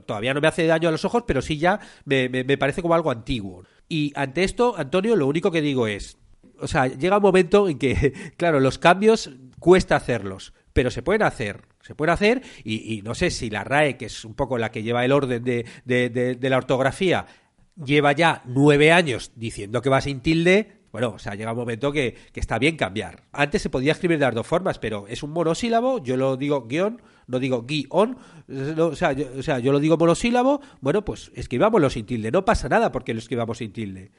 todavía 0.04 0.34
no 0.34 0.40
me 0.40 0.48
hace 0.48 0.66
daño 0.66 0.88
a 0.88 0.92
los 0.92 1.04
ojos, 1.04 1.22
pero 1.28 1.40
sí 1.42 1.58
ya 1.58 1.78
me, 2.04 2.28
me 2.28 2.58
parece 2.58 2.82
como 2.82 2.94
algo 2.94 3.12
antiguo. 3.12 3.62
Y 3.88 4.12
ante 4.16 4.42
esto, 4.42 4.74
Antonio, 4.76 5.14
lo 5.14 5.28
único 5.28 5.52
que 5.52 5.60
digo 5.60 5.86
es, 5.86 6.18
o 6.60 6.66
sea, 6.66 6.86
llega 6.86 7.16
un 7.16 7.22
momento 7.22 7.68
en 7.68 7.78
que, 7.78 8.12
claro, 8.36 8.60
los 8.60 8.78
cambios 8.78 9.30
cuesta 9.58 9.96
hacerlos, 9.96 10.52
pero 10.72 10.90
se 10.90 11.02
pueden 11.02 11.22
hacer. 11.22 11.62
Se 11.82 11.94
pueden 11.94 12.14
hacer 12.14 12.42
y, 12.64 13.00
no 13.04 13.14
sé 13.14 13.30
si 13.30 13.48
la 13.48 13.62
RAE, 13.62 13.96
que 13.96 14.06
es 14.06 14.24
un 14.24 14.34
poco 14.34 14.58
la 14.58 14.72
que 14.72 14.82
lleva 14.82 15.04
el 15.04 15.12
orden 15.12 15.44
de, 15.44 15.64
de, 15.84 16.50
la 16.50 16.56
ortografía, 16.56 17.26
lleva 17.76 18.10
ya 18.10 18.42
nueve 18.44 18.90
años 18.90 19.30
diciendo 19.36 19.80
que 19.82 19.88
va 19.88 20.00
sin 20.00 20.18
tilde, 20.18 20.80
bueno, 20.90 21.10
o 21.10 21.18
sea, 21.20 21.36
llega 21.36 21.52
un 21.52 21.58
momento 21.58 21.92
que, 21.92 22.16
está 22.34 22.58
bien 22.58 22.76
cambiar. 22.76 23.22
Antes 23.30 23.62
se 23.62 23.70
podía 23.70 23.92
escribir 23.92 24.18
de 24.18 24.24
las 24.24 24.34
dos 24.34 24.48
formas, 24.48 24.80
pero 24.80 25.06
es 25.06 25.22
un 25.22 25.30
monosílabo, 25.30 26.02
yo 26.02 26.16
lo 26.16 26.36
digo 26.36 26.66
guion, 26.66 27.00
no 27.28 27.38
digo 27.38 27.62
guion, 27.62 28.18
o, 28.76 28.96
sea, 28.96 29.12
yo, 29.12 29.26
o 29.38 29.42
sea, 29.44 29.60
yo 29.60 29.70
lo 29.70 29.78
digo 29.78 29.96
monosílabo, 29.96 30.60
bueno, 30.80 31.04
pues 31.04 31.30
escribámoslo 31.36 31.88
sin 31.88 32.04
tilde, 32.04 32.32
no 32.32 32.44
pasa 32.44 32.68
nada 32.68 32.90
porque 32.90 33.14
lo 33.14 33.20
escribamos 33.20 33.58
sin 33.58 33.72
tilde. 33.72 34.10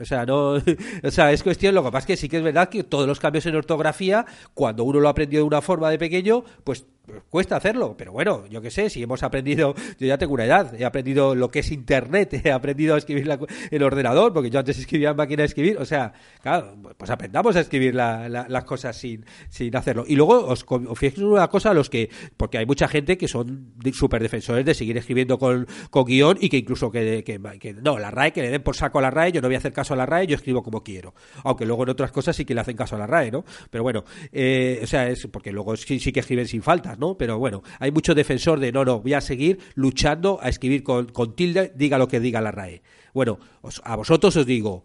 O 0.00 0.04
sea, 0.04 0.24
no, 0.24 0.52
o 1.04 1.10
sea, 1.10 1.32
es 1.32 1.42
cuestión, 1.42 1.74
lo 1.74 1.82
que 1.82 1.90
pasa 1.90 2.00
es 2.00 2.06
que 2.06 2.16
sí 2.16 2.28
que 2.28 2.38
es 2.38 2.42
verdad 2.42 2.68
que 2.68 2.84
todos 2.84 3.06
los 3.06 3.20
cambios 3.20 3.46
en 3.46 3.56
ortografía, 3.56 4.24
cuando 4.54 4.84
uno 4.84 5.00
lo 5.00 5.08
aprendió 5.08 5.40
de 5.40 5.44
una 5.44 5.60
forma 5.60 5.90
de 5.90 5.98
pequeño, 5.98 6.44
pues 6.64 6.86
cuesta 7.28 7.56
hacerlo, 7.56 7.96
pero 7.96 8.12
bueno, 8.12 8.46
yo 8.48 8.60
qué 8.60 8.70
sé, 8.70 8.88
si 8.90 9.02
hemos 9.02 9.22
aprendido, 9.22 9.74
yo 9.98 10.06
ya 10.06 10.18
tengo 10.18 10.34
una 10.34 10.44
edad, 10.44 10.74
he 10.78 10.84
aprendido 10.84 11.34
lo 11.34 11.50
que 11.50 11.60
es 11.60 11.72
internet, 11.72 12.40
he 12.44 12.52
aprendido 12.52 12.94
a 12.94 12.98
escribir 12.98 13.26
la, 13.26 13.38
el 13.70 13.82
ordenador, 13.82 14.32
porque 14.32 14.50
yo 14.50 14.58
antes 14.58 14.78
escribía 14.78 15.10
en 15.10 15.16
máquina 15.16 15.42
de 15.42 15.46
escribir, 15.46 15.78
o 15.78 15.84
sea, 15.84 16.12
claro, 16.42 16.76
pues 16.96 17.10
aprendamos 17.10 17.56
a 17.56 17.60
escribir 17.60 17.94
las 17.94 18.64
cosas 18.64 18.96
sin, 18.96 19.24
sin 19.48 19.74
hacerlo. 19.76 20.04
Y 20.06 20.16
luego 20.16 20.46
os, 20.46 20.64
os 20.68 21.18
una 21.18 21.48
cosa 21.48 21.70
a 21.70 21.74
los 21.74 21.90
que, 21.90 22.10
porque 22.36 22.58
hay 22.58 22.66
mucha 22.66 22.88
gente 22.88 23.18
que 23.18 23.28
son 23.28 23.72
súper 23.92 24.22
defensores 24.22 24.64
de 24.64 24.74
seguir 24.74 24.96
escribiendo 24.96 25.38
con, 25.38 25.66
con 25.90 26.04
guion 26.04 26.38
y 26.40 26.48
que 26.48 26.58
incluso 26.58 26.90
que, 26.90 27.24
que, 27.24 27.74
no, 27.74 27.98
la 27.98 28.10
RAE, 28.10 28.32
que 28.32 28.42
le 28.42 28.50
den 28.50 28.62
por 28.62 28.76
saco 28.76 28.98
a 28.98 29.02
la 29.02 29.10
RAE, 29.10 29.32
yo 29.32 29.40
no 29.40 29.48
voy 29.48 29.56
a 29.56 29.58
hacer 29.58 29.72
caso 29.72 29.94
a 29.94 29.96
la 29.96 30.06
RAE, 30.06 30.26
yo 30.26 30.36
escribo 30.36 30.62
como 30.62 30.82
quiero. 30.82 31.14
Aunque 31.44 31.66
luego 31.66 31.82
en 31.82 31.90
otras 31.90 32.12
cosas 32.12 32.36
sí 32.36 32.44
que 32.44 32.54
le 32.54 32.60
hacen 32.60 32.76
caso 32.76 32.96
a 32.96 32.98
la 32.98 33.06
RAE, 33.06 33.30
¿no? 33.30 33.44
Pero 33.70 33.82
bueno, 33.82 34.04
eh, 34.32 34.80
o 34.82 34.86
sea, 34.86 35.08
es 35.08 35.26
porque 35.26 35.52
luego 35.52 35.76
sí, 35.76 35.98
sí 35.98 36.12
que 36.12 36.20
escriben 36.20 36.46
sin 36.46 36.62
¿no? 36.98 37.16
Pero 37.16 37.38
bueno, 37.38 37.62
hay 37.78 37.90
mucho 37.90 38.14
defensor 38.14 38.60
de 38.60 38.72
no, 38.72 38.84
no, 38.84 39.00
voy 39.00 39.14
a 39.14 39.20
seguir 39.20 39.58
luchando 39.74 40.38
a 40.42 40.48
escribir 40.48 40.82
con, 40.82 41.06
con 41.06 41.34
tilde, 41.34 41.72
diga 41.74 41.98
lo 41.98 42.08
que 42.08 42.20
diga 42.20 42.40
la 42.40 42.50
RAE. 42.50 42.82
Bueno, 43.14 43.38
a 43.84 43.96
vosotros 43.96 44.36
os 44.36 44.46
digo, 44.46 44.84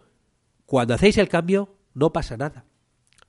cuando 0.65 0.93
hacéis 0.93 1.17
el 1.17 1.29
cambio, 1.29 1.75
no 1.93 2.11
pasa 2.11 2.37
nada. 2.37 2.65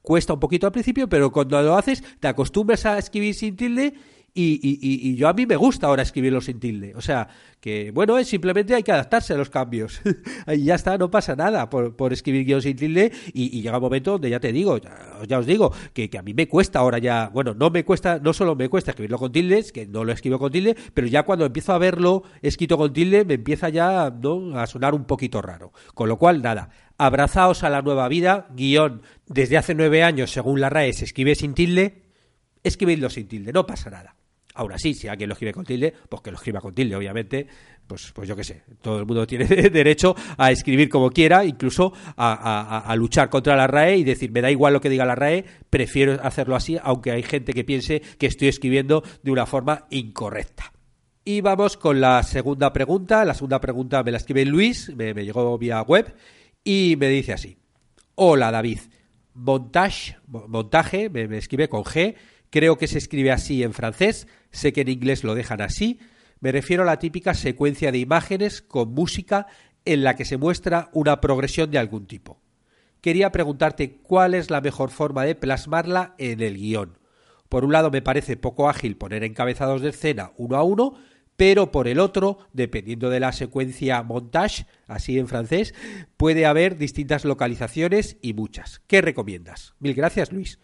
Cuesta 0.02 0.32
un 0.32 0.40
poquito 0.40 0.66
al 0.66 0.72
principio, 0.72 1.08
pero 1.08 1.30
cuando 1.30 1.60
lo 1.62 1.76
haces, 1.76 2.02
te 2.20 2.28
acostumbras 2.28 2.86
a 2.86 2.98
escribir 2.98 3.34
sin 3.34 3.56
tilde 3.56 3.94
y, 4.40 4.60
y, 4.62 5.10
y, 5.10 5.16
yo 5.16 5.26
a 5.28 5.32
mí 5.32 5.46
me 5.46 5.56
gusta 5.56 5.88
ahora 5.88 6.02
escribirlo 6.02 6.40
sin 6.40 6.60
tilde. 6.60 6.94
O 6.94 7.00
sea, 7.00 7.28
que 7.60 7.90
bueno, 7.90 8.18
es 8.18 8.28
simplemente 8.28 8.72
hay 8.72 8.84
que 8.84 8.92
adaptarse 8.92 9.34
a 9.34 9.36
los 9.36 9.50
cambios. 9.50 10.00
y 10.46 10.62
ya 10.62 10.76
está, 10.76 10.96
no 10.96 11.10
pasa 11.10 11.34
nada 11.34 11.68
por, 11.68 12.12
escribir 12.12 12.44
guion 12.44 12.62
sin 12.62 12.76
tilde. 12.76 13.10
Y, 13.32 13.60
llega 13.60 13.78
un 13.78 13.82
momento 13.82 14.12
donde 14.12 14.30
ya 14.30 14.38
te 14.38 14.52
digo, 14.52 14.78
ya, 15.26 15.38
os 15.40 15.46
digo, 15.46 15.72
que, 15.92 16.08
que, 16.08 16.18
a 16.18 16.22
mí 16.22 16.34
me 16.34 16.46
cuesta 16.46 16.78
ahora 16.78 16.98
ya, 16.98 17.30
bueno, 17.30 17.52
no 17.52 17.70
me 17.70 17.84
cuesta, 17.84 18.20
no 18.20 18.32
solo 18.32 18.54
me 18.54 18.68
cuesta 18.68 18.92
escribirlo 18.92 19.18
con 19.18 19.32
tildes, 19.32 19.72
que 19.72 19.86
no 19.86 20.04
lo 20.04 20.12
escribo 20.12 20.38
con 20.38 20.52
tilde, 20.52 20.76
pero 20.94 21.08
ya 21.08 21.24
cuando 21.24 21.44
empiezo 21.44 21.72
a 21.72 21.78
verlo 21.78 22.22
escrito 22.40 22.78
con 22.78 22.92
tilde, 22.92 23.24
me 23.24 23.34
empieza 23.34 23.70
ya 23.70 24.08
¿no? 24.10 24.56
a 24.56 24.68
sonar 24.68 24.94
un 24.94 25.04
poquito 25.04 25.42
raro. 25.42 25.72
Con 25.94 26.08
lo 26.08 26.16
cual, 26.16 26.42
nada, 26.42 26.70
abrazaos 26.96 27.64
a 27.64 27.70
la 27.70 27.82
nueva 27.82 28.06
vida, 28.06 28.46
guion 28.54 29.02
desde 29.26 29.58
hace 29.58 29.74
nueve 29.74 30.04
años, 30.04 30.30
según 30.30 30.60
la 30.60 30.70
RAE, 30.70 30.92
se 30.92 31.06
escribe 31.06 31.34
sin 31.34 31.54
tilde, 31.54 32.04
escribidlo 32.62 33.10
sin 33.10 33.26
tilde, 33.26 33.52
no 33.52 33.66
pasa 33.66 33.90
nada. 33.90 34.17
Ahora 34.58 34.76
sí, 34.76 34.92
si 34.92 35.06
alguien 35.06 35.28
lo 35.28 35.34
escribe 35.34 35.52
con 35.52 35.64
tilde, 35.64 35.94
pues 36.08 36.20
que 36.20 36.32
lo 36.32 36.36
escriba 36.36 36.60
con 36.60 36.74
tilde, 36.74 36.96
obviamente. 36.96 37.46
Pues, 37.86 38.10
pues 38.12 38.28
yo 38.28 38.34
qué 38.34 38.42
sé, 38.42 38.64
todo 38.82 38.98
el 38.98 39.06
mundo 39.06 39.24
tiene 39.28 39.44
derecho 39.70 40.16
a 40.36 40.50
escribir 40.50 40.88
como 40.88 41.10
quiera, 41.10 41.44
incluso 41.44 41.92
a, 42.16 42.92
luchar 42.96 43.30
contra 43.30 43.54
la 43.54 43.68
RAE 43.68 43.98
y 43.98 44.04
decir, 44.04 44.32
me 44.32 44.40
da 44.40 44.50
igual 44.50 44.72
lo 44.72 44.80
que 44.80 44.90
diga 44.90 45.04
la 45.04 45.14
RAE, 45.14 45.44
prefiero 45.70 46.18
hacerlo 46.24 46.56
así, 46.56 46.76
aunque 46.82 47.12
hay 47.12 47.22
gente 47.22 47.52
que 47.52 47.62
piense 47.62 48.02
que 48.18 48.26
estoy 48.26 48.48
escribiendo 48.48 49.04
de 49.22 49.30
una 49.30 49.46
forma 49.46 49.86
incorrecta. 49.90 50.72
Y 51.24 51.40
vamos 51.40 51.76
con 51.76 52.00
la 52.00 52.24
segunda 52.24 52.72
pregunta. 52.72 53.24
La 53.24 53.34
segunda 53.34 53.60
pregunta 53.60 54.02
me 54.02 54.10
la 54.10 54.16
escribe 54.16 54.44
Luis, 54.44 54.92
me, 54.96 55.14
llegó 55.14 55.56
vía 55.56 55.80
web, 55.82 56.16
y 56.64 56.96
me 56.98 57.06
dice 57.06 57.32
así. 57.32 57.58
Hola 58.16 58.50
David, 58.50 58.80
montage, 59.34 60.16
montaje, 60.26 61.10
me, 61.10 61.28
me 61.28 61.38
escribe 61.38 61.68
con 61.68 61.84
G, 61.84 62.16
creo 62.50 62.78
que 62.78 62.86
se 62.86 62.98
escribe 62.98 63.30
así 63.30 63.62
en 63.62 63.72
francés, 63.72 64.26
sé 64.50 64.72
que 64.72 64.82
en 64.82 64.88
inglés 64.88 65.24
lo 65.24 65.34
dejan 65.34 65.60
así, 65.60 65.98
me 66.40 66.52
refiero 66.52 66.82
a 66.82 66.86
la 66.86 66.98
típica 66.98 67.34
secuencia 67.34 67.92
de 67.92 67.98
imágenes 67.98 68.62
con 68.62 68.92
música 68.92 69.46
en 69.84 70.04
la 70.04 70.16
que 70.16 70.24
se 70.24 70.36
muestra 70.36 70.90
una 70.92 71.20
progresión 71.20 71.70
de 71.70 71.78
algún 71.78 72.06
tipo. 72.06 72.40
Quería 73.00 73.32
preguntarte 73.32 73.98
cuál 74.02 74.34
es 74.34 74.50
la 74.50 74.60
mejor 74.60 74.90
forma 74.90 75.24
de 75.24 75.34
plasmarla 75.34 76.14
en 76.18 76.40
el 76.40 76.56
guion. 76.56 76.98
Por 77.48 77.64
un 77.64 77.72
lado 77.72 77.90
me 77.90 78.02
parece 78.02 78.36
poco 78.36 78.68
ágil 78.68 78.96
poner 78.96 79.24
encabezados 79.24 79.80
de 79.80 79.90
escena 79.90 80.32
uno 80.36 80.56
a 80.56 80.62
uno, 80.62 80.94
pero 81.36 81.70
por 81.70 81.86
el 81.86 82.00
otro, 82.00 82.38
dependiendo 82.52 83.10
de 83.10 83.20
la 83.20 83.32
secuencia 83.32 84.02
montage, 84.02 84.66
así 84.88 85.18
en 85.18 85.28
francés, 85.28 85.72
puede 86.16 86.46
haber 86.46 86.76
distintas 86.76 87.24
localizaciones 87.24 88.16
y 88.20 88.34
muchas. 88.34 88.80
¿Qué 88.88 89.00
recomiendas? 89.00 89.74
Mil 89.78 89.94
gracias, 89.94 90.32
Luis. 90.32 90.58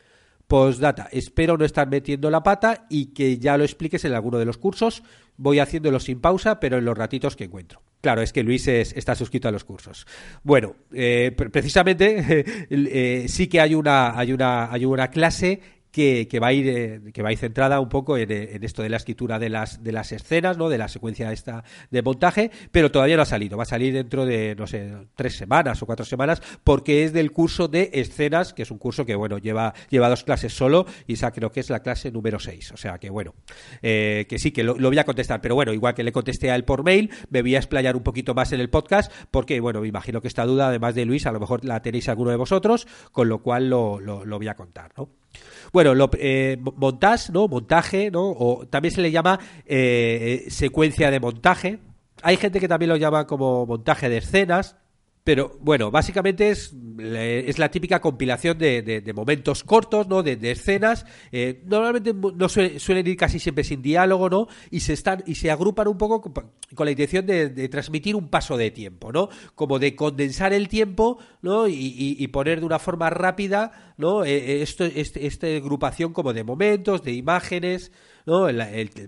Postdata, 0.47 1.09
espero 1.11 1.57
no 1.57 1.65
estar 1.65 1.89
metiendo 1.89 2.31
la 2.31 2.43
pata 2.43 2.87
y 2.91 3.07
que 3.07 3.39
ya 3.39 3.57
lo 3.57 3.65
expliques 3.65 4.05
en 4.05 4.13
alguno 4.13 4.39
de 4.39 4.45
los 4.45 4.59
cursos. 4.59 5.03
Voy 5.37 5.59
haciéndolo 5.59 5.99
sin 6.01 6.21
pausa, 6.21 6.61
pero 6.61 6.79
en 6.79 6.85
los 6.85 6.97
ratitos 6.97 7.35
que 7.35 7.45
encuentro. 7.45 7.83
Claro, 8.01 8.21
es 8.21 8.35
que 8.35 8.43
Luis 8.43 8.69
está 8.69 9.15
suscrito 9.15 9.49
a 9.49 9.51
los 9.51 9.65
cursos. 9.65 10.07
Bueno, 10.43 10.77
eh, 10.93 11.33
precisamente 11.35 12.45
eh, 12.71 13.25
sí 13.29 13.47
que 13.47 13.61
hay 13.61 13.75
una, 13.75 14.19
hay, 14.19 14.33
una, 14.33 14.71
hay 14.71 14.85
una 14.85 15.09
clase 15.09 15.61
que, 15.95 16.41
va 16.41 16.49
a 16.49 16.53
ir 16.53 16.69
eh, 16.69 17.01
que 17.13 17.23
va 17.23 17.29
a 17.29 17.33
ir 17.33 17.39
centrada 17.39 17.79
un 17.79 17.89
poco 17.89 18.19
en, 18.19 18.31
esto 18.65 18.83
de 18.83 18.89
la 18.89 18.97
escritura 18.97 19.39
de 19.39 19.49
las 19.49 19.85
de 19.85 19.93
las 19.93 20.11
escenas 20.11 20.59
no 20.59 20.69
de 20.69 20.77
la 20.77 20.89
secuencia 20.89 21.31
esta 21.33 21.63
de 21.91 22.03
montaje 22.03 22.51
pero 22.73 22.91
todavía 22.91 23.17
no 23.17 23.23
ha 23.23 23.27
salido. 23.27 23.57
Va 23.57 23.63
a 23.63 23.67
salir 23.67 23.95
dentro 23.95 24.27
de 24.27 24.57
no 24.57 24.67
sé 24.67 24.93
tres 25.15 25.37
semanas 25.37 25.81
o 25.83 25.87
cuatro 25.87 26.05
semanas 26.05 26.43
porque 26.65 27.05
es 27.05 27.13
del 27.13 27.31
curso 27.31 27.69
de 27.69 27.91
escenas 27.93 28.55
que 28.55 28.63
es 28.63 28.73
un 28.73 28.79
curso 28.79 29.07
que 29.07 29.15
bueno 29.15 29.39
lleva 29.39 29.73
lleva 29.89 30.09
dos 30.09 30.25
clases 30.25 30.53
solo 30.53 30.85
y 31.07 31.13
esa 31.13 31.31
creo 31.31 31.53
que 31.53 31.61
es 31.61 31.71
la 31.71 31.81
clase 31.81 32.11
número 32.11 32.41
seis. 32.41 32.73
O 32.73 32.77
sea 32.77 32.99
que 32.99 33.09
bueno 33.09 33.35
eh, 33.81 34.27
que 34.29 34.41
sí 34.41 34.51
que 34.51 34.65
lo, 34.65 34.75
voy 34.75 34.99
a 34.99 35.05
contestar 35.05 35.41
pero 35.41 35.55
bueno 35.55 35.73
igual 35.73 35.95
que 35.95 36.03
le 36.03 36.11
contesté 36.11 36.51
a 36.51 36.57
él 36.57 36.65
por 36.65 36.83
mail 36.83 37.11
me 37.31 37.43
voy 37.43 37.55
a 37.55 37.59
explayar 37.59 37.95
un 37.95 38.03
poquito 38.03 38.35
más 38.35 38.51
en 38.51 38.59
el 38.59 38.69
podcast 38.69 39.13
porque 39.31 39.61
bueno 39.61 39.81
me 39.81 39.87
imagino 39.87 40.21
que 40.21 40.27
esta 40.27 40.45
duda 40.45 40.69
además 40.69 40.97
de 40.97 41.05
Luis 41.05 41.25
a 41.27 41.33
lo 41.33 41.39
mejor 41.39 41.65
la 41.65 41.83
tenéis 41.83 42.09
alguno 42.09 42.31
de 42.31 42.37
vosotros 42.37 42.89
con 43.13 43.29
lo 43.29 43.43
cual 43.43 43.71
lo, 43.71 44.01
lo, 44.01 44.25
lo 44.25 44.39
voy 44.39 44.49
a 44.49 44.55
contar 44.55 44.91
¿no? 44.97 45.24
Bueno, 45.73 45.95
lo, 45.95 46.11
eh, 46.19 46.57
montage, 46.77 47.33
¿no? 47.33 47.49
Montaje, 47.49 48.11
¿no? 48.11 48.31
O 48.31 48.67
también 48.67 48.95
se 48.95 49.03
le 49.03 49.11
llama 49.11 49.41
eh, 49.67 50.47
secuencia 50.49 51.11
de 51.11 51.21
montaje. 51.21 51.81
Hay 52.23 52.37
gente 52.37 52.61
que 52.61 52.69
también 52.69 52.91
lo 52.91 52.97
llama 52.97 53.27
como 53.27 53.67
montaje 53.67 54.09
de 54.09 54.19
escenas. 54.19 54.77
Pero 55.25 55.57
bueno, 55.61 55.91
básicamente 55.91 56.51
es, 56.51 56.75
es 56.99 57.59
la 57.59 57.71
típica 57.71 57.99
compilación 58.03 58.59
de, 58.59 58.83
de, 58.83 59.13
momentos 59.15 59.65
cortos, 59.65 60.07
¿no? 60.07 60.23
De, 60.23 60.39
escenas. 60.51 61.07
Eh, 61.33 61.63
normalmente 61.65 62.13
no 62.13 62.47
suelen 62.51 63.07
ir 63.07 63.17
casi 63.17 63.39
siempre 63.39 63.65
sin 63.65 63.81
diálogo, 63.81 64.29
¿no? 64.29 64.49
Y 64.71 64.81
se 64.81 64.93
están 64.93 65.25
y 65.27 65.37
se 65.37 65.51
agrupan 65.51 65.89
un 65.89 65.97
poco 65.97 66.21
con, 66.21 66.51
la 66.77 66.91
intención 66.91 67.25
de, 67.25 67.69
transmitir 67.71 68.17
un 68.17 68.29
paso 68.29 68.59
de 68.59 68.71
tiempo, 68.71 69.13
¿no? 69.13 69.31
Como 69.55 69.79
de 69.79 69.97
condensar 69.97 70.53
el 70.53 70.69
tiempo, 70.69 71.19
¿no? 71.41 71.69
Y, 71.69 72.29
poner 72.29 72.61
de 72.61 72.67
una 72.67 72.79
forma 72.79 73.09
rápida, 73.09 73.95
¿no? 73.97 74.27
Eh, 74.27 74.37
eh, 74.37 74.63
esto, 74.63 74.85
este, 74.85 75.27
esta 75.27 75.47
agrupación 75.47 76.13
como 76.13 76.35
de 76.35 76.45
momentos, 76.45 77.03
de 77.03 77.13
imágenes, 77.13 77.93
¿no? 78.27 78.49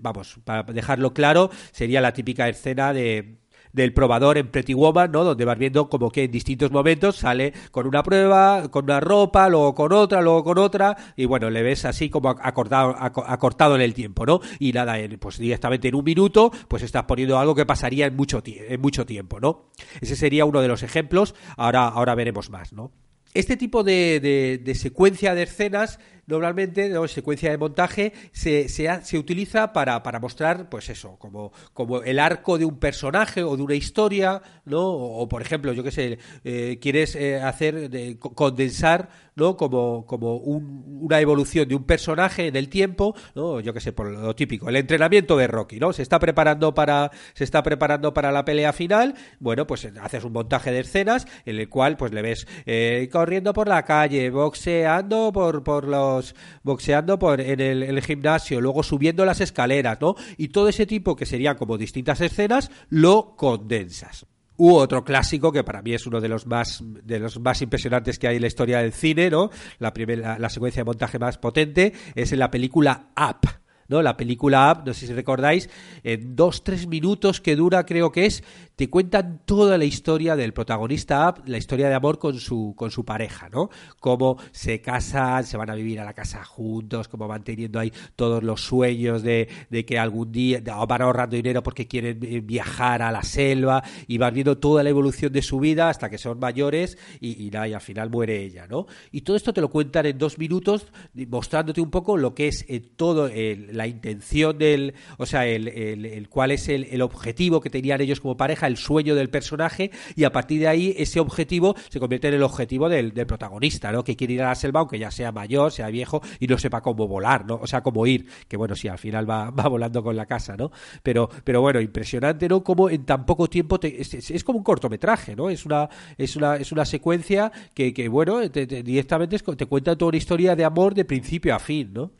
vamos, 0.01 0.39
para 0.45 0.63
dejarlo 0.63 1.13
claro, 1.13 1.51
sería 1.73 2.01
la 2.01 2.13
típica 2.13 2.49
escena 2.49 2.93
de 2.93 3.37
del 3.77 3.93
probador 3.93 4.39
en 4.39 4.49
Pretty 4.49 4.73
Woman, 4.73 5.13
¿no? 5.13 5.23
Donde 5.23 5.45
vas 5.45 5.59
viendo 5.59 5.91
como 5.91 6.11
que 6.11 6.25
en 6.25 6.31
distintos 6.31 6.71
momentos 6.73 7.17
sale 7.17 7.53
con 7.71 7.87
una 7.87 8.03
prueba, 8.03 8.71
con 8.71 8.85
una 8.85 9.01
ropa, 9.01 9.51
luego 9.51 9.75
con 9.75 9.93
otra, 9.93 10.23
luego 10.23 10.43
con 10.45 10.57
otra, 10.57 10.97
y 11.15 11.27
bueno, 11.27 11.51
le 11.51 11.63
ves 11.63 11.85
así 11.85 12.09
como 12.09 12.31
acortado, 12.31 12.97
acortado 12.99 13.75
en 13.75 13.83
el 13.83 13.93
tiempo, 13.93 14.25
¿no? 14.25 14.41
Y 14.59 14.73
nada, 14.73 14.97
pues 15.21 15.39
directamente 15.39 15.89
en 15.89 15.95
un 15.95 16.05
minuto, 16.05 16.51
pues 16.69 16.83
estás 16.83 17.05
poniendo 17.05 17.39
algo 17.39 17.55
que 17.55 17.67
pasaría 17.67 18.07
en 18.07 18.17
mucho, 18.17 18.43
en 18.47 18.81
mucho 18.81 19.05
tiempo, 19.05 19.41
¿no? 19.41 19.67
Ese 20.01 20.17
sería 20.17 20.47
uno 20.47 20.63
de 20.63 20.69
los 20.69 20.83
ejemplos, 20.83 21.35
ahora, 21.59 21.87
ahora 21.87 22.15
veremos 22.15 22.49
más, 22.49 22.73
¿no? 22.73 22.93
Este 23.35 23.59
tipo 23.59 23.85
de, 23.85 24.63
de 24.65 24.75
secuencia 24.75 25.35
de 25.35 25.43
escenas 25.43 26.01
normalmente, 26.27 26.89
¿no? 26.89 27.07
secuencia 27.09 27.51
de 27.51 27.59
montaje, 27.59 28.13
se, 28.33 28.69
se, 28.69 29.19
utiliza 29.19 29.73
para, 29.73 30.03
para, 30.03 30.21
mostrar, 30.21 30.69
pues 30.69 30.89
eso, 30.89 31.17
como, 31.19 31.53
como 31.73 32.03
el 32.03 32.19
arco 32.19 32.59
de 32.59 32.65
un 32.65 32.79
personaje 32.79 33.43
o 33.43 33.57
de 33.57 33.63
una 33.63 33.75
historia, 33.75 34.43
¿no? 34.65 34.85
O, 34.87 35.29
por 35.29 35.43
ejemplo, 35.43 35.73
yo 35.73 35.83
qué 35.83 35.91
sé, 35.91 36.19
eh, 36.45 36.79
quieres 36.81 37.15
eh, 37.17 37.41
hacer, 37.41 37.91
de, 37.91 38.19
condensar, 38.19 39.09
¿no? 39.35 39.57
Como, 39.57 40.07
como 40.07 40.37
una 40.37 41.21
evolución 41.21 41.69
de 41.69 41.75
un 41.75 41.85
personaje 41.85 42.49
en 42.49 42.57
el 42.57 42.69
tiempo, 42.69 43.15
¿no? 43.35 43.61
Yo 43.61 43.73
qué 43.73 43.81
sé, 43.81 43.93
por 43.93 44.11
lo 44.11 44.35
típico, 44.35 44.69
el 44.69 44.77
entrenamiento 44.77 45.37
de 45.37 45.47
Rocky, 45.47 45.79
¿no? 45.79 45.93
Se 45.93 46.03
está 46.03 46.19
preparando 46.19 46.75
para, 46.75 47.11
se 47.35 47.45
está 47.45 47.63
preparando 47.63 48.13
para 48.13 48.33
la 48.33 48.45
pelea 48.45 48.73
final, 48.73 49.15
bueno, 49.39 49.67
pues 49.67 49.89
haces 50.01 50.25
un 50.25 50.33
montaje 50.33 50.73
de 50.73 50.81
escenas 50.81 51.27
en 51.45 51.59
el 51.59 51.69
cual, 51.69 51.97
pues 51.97 52.13
le 52.13 52.23
ves 52.23 52.47
eh, 52.67 53.09
corriendo 53.13 53.53
por 53.53 53.69
la 53.69 53.85
calle, 53.85 54.31
boxeando 54.31 55.33
por, 55.33 55.63
por 55.63 55.87
los 55.87 56.16
boxeando 56.63 57.19
por, 57.19 57.41
en 57.41 57.61
el, 57.61 58.03
gimnasio, 58.03 58.61
luego 58.61 58.83
subiendo 58.83 59.25
las 59.25 59.41
escaleras, 59.41 59.99
¿no? 60.01 60.15
Y 60.37 60.49
todo 60.49 60.69
ese 60.69 60.87
tipo 60.87 61.17
que 61.17 61.27
serían 61.27 61.57
como 61.57 61.79
distintas 61.79 62.21
escenas, 62.21 62.71
lo 62.89 63.35
condensas. 63.37 64.27
U 64.59 64.73
otro 64.75 65.05
clásico 65.05 65.53
que 65.53 65.65
para 65.65 65.83
mí 65.83 65.93
es 65.93 66.07
uno 66.07 66.21
de 66.21 66.29
los 66.29 66.47
más 66.47 66.83
de 66.83 67.19
los 67.19 67.39
más 67.41 67.61
impresionantes 67.61 68.19
que 68.19 68.27
hay 68.27 68.37
en 68.37 68.43
la 68.43 68.49
historia 68.49 68.79
del 68.79 68.93
cine, 68.93 69.29
¿no? 69.29 69.51
La 69.79 69.93
primera 69.93 70.39
la 70.39 70.49
secuencia 70.49 70.81
de 70.81 70.87
montaje 70.87 71.19
más 71.19 71.37
potente 71.37 71.93
es 72.15 72.33
en 72.33 72.39
la 72.39 72.51
película 72.51 73.11
Up 73.17 73.66
¿no? 73.89 74.03
La 74.03 74.17
película 74.17 74.73
Up, 74.73 74.87
no 74.87 74.95
sé 74.95 75.07
si 75.07 75.13
recordáis, 75.13 75.69
en 76.05 76.37
dos, 76.37 76.65
tres 76.65 76.87
minutos 76.87 77.41
que 77.41 77.57
dura, 77.57 77.87
creo 77.87 78.13
que 78.13 78.27
es, 78.27 78.43
te 78.77 78.91
cuentan 78.91 79.41
toda 79.45 79.79
la 79.79 79.85
historia 79.85 80.37
del 80.37 80.53
protagonista 80.53 81.29
Up, 81.29 81.43
la 81.47 81.59
historia 81.59 81.89
de 81.89 81.95
amor 81.95 82.19
con 82.19 82.39
su, 82.39 82.75
con 82.77 82.91
su 82.91 83.05
pareja, 83.05 83.49
¿no? 83.49 83.71
Cómo 84.01 84.37
se 84.53 84.81
casan, 84.81 85.45
se 85.45 85.57
van 85.57 85.71
a 85.71 85.75
vivir 85.75 86.01
a 86.01 86.05
la 86.05 86.13
casa 86.13 86.45
juntos, 86.45 87.09
cómo 87.09 87.27
van 87.27 87.43
teniendo 87.43 87.79
ahí 87.79 87.93
todos 88.17 88.43
los 88.43 88.61
sueños 88.63 89.23
de, 89.23 89.49
de 89.71 89.85
que 89.85 89.99
algún 89.99 90.31
día 90.33 90.61
van 90.87 91.03
ahorrando 91.03 91.37
dinero 91.37 91.63
porque 91.63 91.87
quieren 91.87 92.19
eh, 92.23 92.41
viajar 92.41 93.03
a 93.03 93.11
la 93.11 93.23
selva 93.23 93.83
y 94.07 94.19
van 94.19 94.35
viendo 94.35 94.59
toda 94.59 94.83
la 94.83 94.91
evolución 94.91 95.33
de 95.33 95.43
su 95.43 95.59
vida 95.59 95.89
hasta 95.89 96.11
que 96.11 96.19
son 96.19 96.39
mayores 96.39 96.99
y, 97.21 97.45
y, 97.45 97.57
al 97.57 97.81
final 97.81 98.11
muere 98.11 98.43
ella, 98.43 98.67
¿no? 98.67 98.87
Y 99.11 99.23
todo 99.23 99.37
esto 99.37 99.53
te 99.53 99.61
lo 99.61 99.71
cuentan 99.71 100.07
en 100.07 100.19
dos 100.19 100.39
minutos 100.39 100.87
mostrándote 101.15 101.81
un 101.81 101.91
poco 101.91 102.17
lo 102.17 102.35
que 102.35 102.49
es 102.49 102.65
eh, 102.69 102.81
todo 102.81 103.29
el 103.29 103.76
la 103.77 103.87
intención 103.87 104.59
del, 104.59 104.95
o 105.19 105.27
sea, 105.27 105.47
el, 105.47 105.69
el, 105.69 106.29
cuál 106.29 106.51
es 106.51 106.69
el, 106.69 106.85
el, 106.85 107.03
objetivo 107.03 107.61
que 107.61 107.71
tenían 107.71 108.01
ellos 108.01 108.21
como 108.21 108.37
pareja, 108.37 108.67
el 108.67 108.77
sueño 108.77 109.15
del 109.15 109.31
personaje, 109.31 109.91
y 110.15 110.25
a 110.25 110.33
partir 110.33 110.61
de 110.61 110.69
ahí 110.69 110.95
ese 110.99 111.21
objetivo 111.21 111.77
se 111.89 112.01
convierte 112.01 112.29
en 112.29 112.35
el 112.35 112.43
objetivo 112.43 112.89
del, 112.89 113.13
del 113.13 113.27
protagonista, 113.27 113.93
¿no? 113.93 114.03
Que 114.03 114.17
quiere 114.17 114.35
ir 114.35 114.43
a 114.43 114.49
la 114.49 114.55
selva 114.55 114.81
aunque 114.81 114.99
ya 114.99 115.11
sea 115.11 115.33
mayor, 115.33 115.73
sea 115.73 115.89
viejo 115.89 116.23
y 116.41 116.47
no 116.47 116.59
sepa 116.59 116.81
cómo 116.81 117.07
volar, 117.07 117.47
¿no? 117.47 117.57
O 117.57 117.67
sea, 117.67 117.83
cómo 117.83 118.07
ir, 118.07 118.27
que 118.49 118.57
bueno, 118.57 118.75
sí, 118.75 118.89
al 118.89 118.99
final 118.99 119.29
va, 119.29 119.51
va 119.51 119.69
volando 119.69 120.03
con 120.03 120.17
la 120.17 120.27
casa, 120.27 120.57
¿no? 120.57 120.71
Pero, 121.03 121.29
pero 121.45 121.61
bueno, 121.61 121.81
impresionante, 121.81 122.49
¿no? 122.49 122.63
Como 122.63 122.91
en 122.91 123.05
tan 123.05 123.27
poco 123.27 123.49
tiempo 123.49 123.79
te, 123.79 124.01
es, 124.01 124.15
es, 124.15 124.45
como 124.45 124.59
un 124.59 124.65
cortometraje, 124.65 125.37
¿no? 125.37 125.51
Es 125.51 125.67
una, 125.67 125.89
es 126.17 126.37
una, 126.37 126.57
es 126.57 126.73
una 126.73 126.85
secuencia 126.85 127.53
que, 127.75 127.93
que 127.93 128.09
bueno, 128.09 128.51
te, 128.51 128.67
te, 128.67 128.83
directamente 128.83 129.39
te 129.39 129.67
cuenta 129.67 129.97
toda 129.97 130.09
una 130.11 130.19
historia 130.19 130.57
de 130.57 130.65
amor 130.65 130.95
de 130.95 131.05
principio 131.05 131.55
a 131.55 131.59
fin, 131.59 131.93
¿no? 131.93 132.11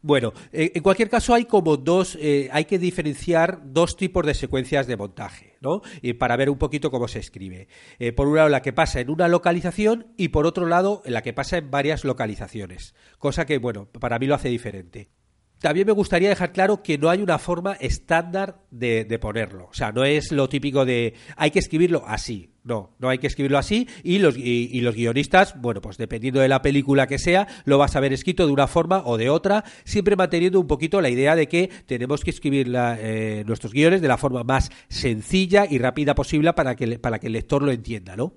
Bueno, 0.00 0.32
eh, 0.52 0.70
en 0.74 0.82
cualquier 0.82 1.10
caso 1.10 1.34
hay 1.34 1.44
como 1.46 1.76
dos, 1.76 2.16
eh, 2.20 2.48
hay 2.52 2.66
que 2.66 2.78
diferenciar 2.78 3.60
dos 3.64 3.96
tipos 3.96 4.24
de 4.24 4.34
secuencias 4.34 4.86
de 4.86 4.96
montaje, 4.96 5.56
¿no? 5.60 5.82
Y 6.02 6.12
para 6.12 6.36
ver 6.36 6.50
un 6.50 6.58
poquito 6.58 6.92
cómo 6.92 7.08
se 7.08 7.18
escribe. 7.18 7.66
Eh, 7.98 8.12
por 8.12 8.28
un 8.28 8.36
lado 8.36 8.48
la 8.48 8.62
que 8.62 8.72
pasa 8.72 9.00
en 9.00 9.10
una 9.10 9.26
localización 9.26 10.14
y 10.16 10.28
por 10.28 10.46
otro 10.46 10.66
lado 10.66 11.02
la 11.04 11.22
que 11.22 11.32
pasa 11.32 11.58
en 11.58 11.72
varias 11.72 12.04
localizaciones, 12.04 12.94
cosa 13.18 13.44
que, 13.44 13.58
bueno, 13.58 13.86
para 13.86 14.20
mí 14.20 14.26
lo 14.26 14.36
hace 14.36 14.48
diferente. 14.48 15.10
También 15.60 15.86
me 15.86 15.92
gustaría 15.92 16.28
dejar 16.28 16.52
claro 16.52 16.82
que 16.82 16.98
no 16.98 17.10
hay 17.10 17.20
una 17.20 17.38
forma 17.38 17.72
estándar 17.74 18.60
de, 18.70 19.04
de, 19.04 19.18
ponerlo. 19.18 19.66
O 19.70 19.74
sea, 19.74 19.90
no 19.90 20.04
es 20.04 20.30
lo 20.30 20.48
típico 20.48 20.84
de 20.84 21.14
hay 21.36 21.50
que 21.50 21.58
escribirlo 21.58 22.04
así. 22.06 22.50
No, 22.62 22.94
no 22.98 23.08
hay 23.08 23.18
que 23.18 23.26
escribirlo 23.26 23.58
así. 23.58 23.88
Y 24.04 24.18
los, 24.18 24.36
y, 24.36 24.68
y 24.70 24.80
los 24.82 24.94
guionistas, 24.94 25.60
bueno, 25.60 25.80
pues 25.80 25.96
dependiendo 25.96 26.40
de 26.40 26.48
la 26.48 26.62
película 26.62 27.06
que 27.06 27.18
sea, 27.18 27.48
lo 27.64 27.78
vas 27.78 27.96
a 27.96 28.00
ver 28.00 28.12
escrito 28.12 28.46
de 28.46 28.52
una 28.52 28.66
forma 28.66 29.02
o 29.04 29.16
de 29.16 29.30
otra, 29.30 29.64
siempre 29.84 30.16
manteniendo 30.16 30.60
un 30.60 30.66
poquito 30.66 31.00
la 31.00 31.08
idea 31.08 31.34
de 31.34 31.48
que 31.48 31.70
tenemos 31.86 32.22
que 32.22 32.30
escribir 32.30 32.72
eh, 32.76 33.42
nuestros 33.46 33.72
guiones 33.72 34.00
de 34.00 34.08
la 34.08 34.18
forma 34.18 34.44
más 34.44 34.70
sencilla 34.88 35.66
y 35.68 35.78
rápida 35.78 36.14
posible 36.14 36.52
para 36.52 36.76
que, 36.76 36.98
para 36.98 37.18
que 37.18 37.28
el 37.28 37.32
lector 37.32 37.62
lo 37.62 37.72
entienda, 37.72 38.16
¿no? 38.16 38.34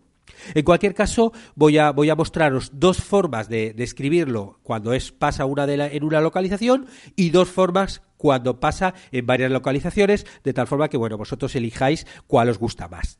En 0.54 0.64
cualquier 0.64 0.94
caso, 0.94 1.34
voy 1.56 1.78
a, 1.78 1.92
voy 1.92 2.10
a 2.10 2.16
mostraros 2.16 2.72
dos 2.74 2.98
formas 2.98 3.50
de, 3.50 3.74
de 3.74 3.84
escribirlo 3.84 4.60
cuando 4.64 4.94
es, 4.94 5.12
pasa 5.12 5.46
una 5.46 5.66
de 5.68 5.78
la, 5.78 5.88
en 5.88 6.04
una 6.04 6.22
localización 6.22 6.88
y 7.16 7.30
dos 7.30 7.50
formas 7.50 8.02
cuando 8.18 8.60
pasa 8.60 8.94
en 9.12 9.26
varias 9.26 9.52
localizaciones, 9.52 10.28
de 10.44 10.54
tal 10.54 10.68
forma 10.68 10.90
que 10.90 10.98
bueno, 10.98 11.18
vosotros 11.18 11.56
elijáis 11.56 12.06
cuál 12.28 12.50
os 12.50 12.60
gusta 12.60 12.88
más. 12.88 13.20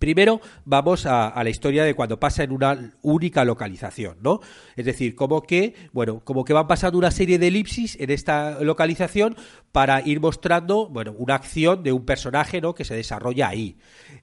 Primero 0.00 0.40
vamos 0.64 1.04
a, 1.04 1.38
la 1.44 1.50
historia 1.50 1.84
de 1.84 1.92
cuando 1.92 2.18
pasa 2.18 2.42
en 2.42 2.52
una 2.52 2.94
única 3.02 3.44
localización, 3.44 4.16
¿no? 4.22 4.40
Es 4.74 4.86
decir, 4.86 5.14
como 5.14 5.42
que, 5.42 5.74
bueno, 5.92 6.24
como 6.24 6.42
que 6.42 6.54
van 6.54 6.66
pasando 6.66 6.96
una 6.96 7.10
serie 7.10 7.38
de 7.38 7.48
elipsis 7.48 8.00
en 8.00 8.08
esta 8.08 8.62
localización 8.62 9.36
para 9.72 10.02
ir 10.06 10.20
mostrando, 10.20 10.88
bueno, 10.88 11.14
una 11.16 11.36
acción 11.36 11.82
de 11.82 11.92
un 11.92 12.04
personaje, 12.04 12.60
¿no? 12.60 12.74
Que 12.74 12.84
se 12.84 12.94
desarrolla 12.94 13.48
ahí. 13.48 13.76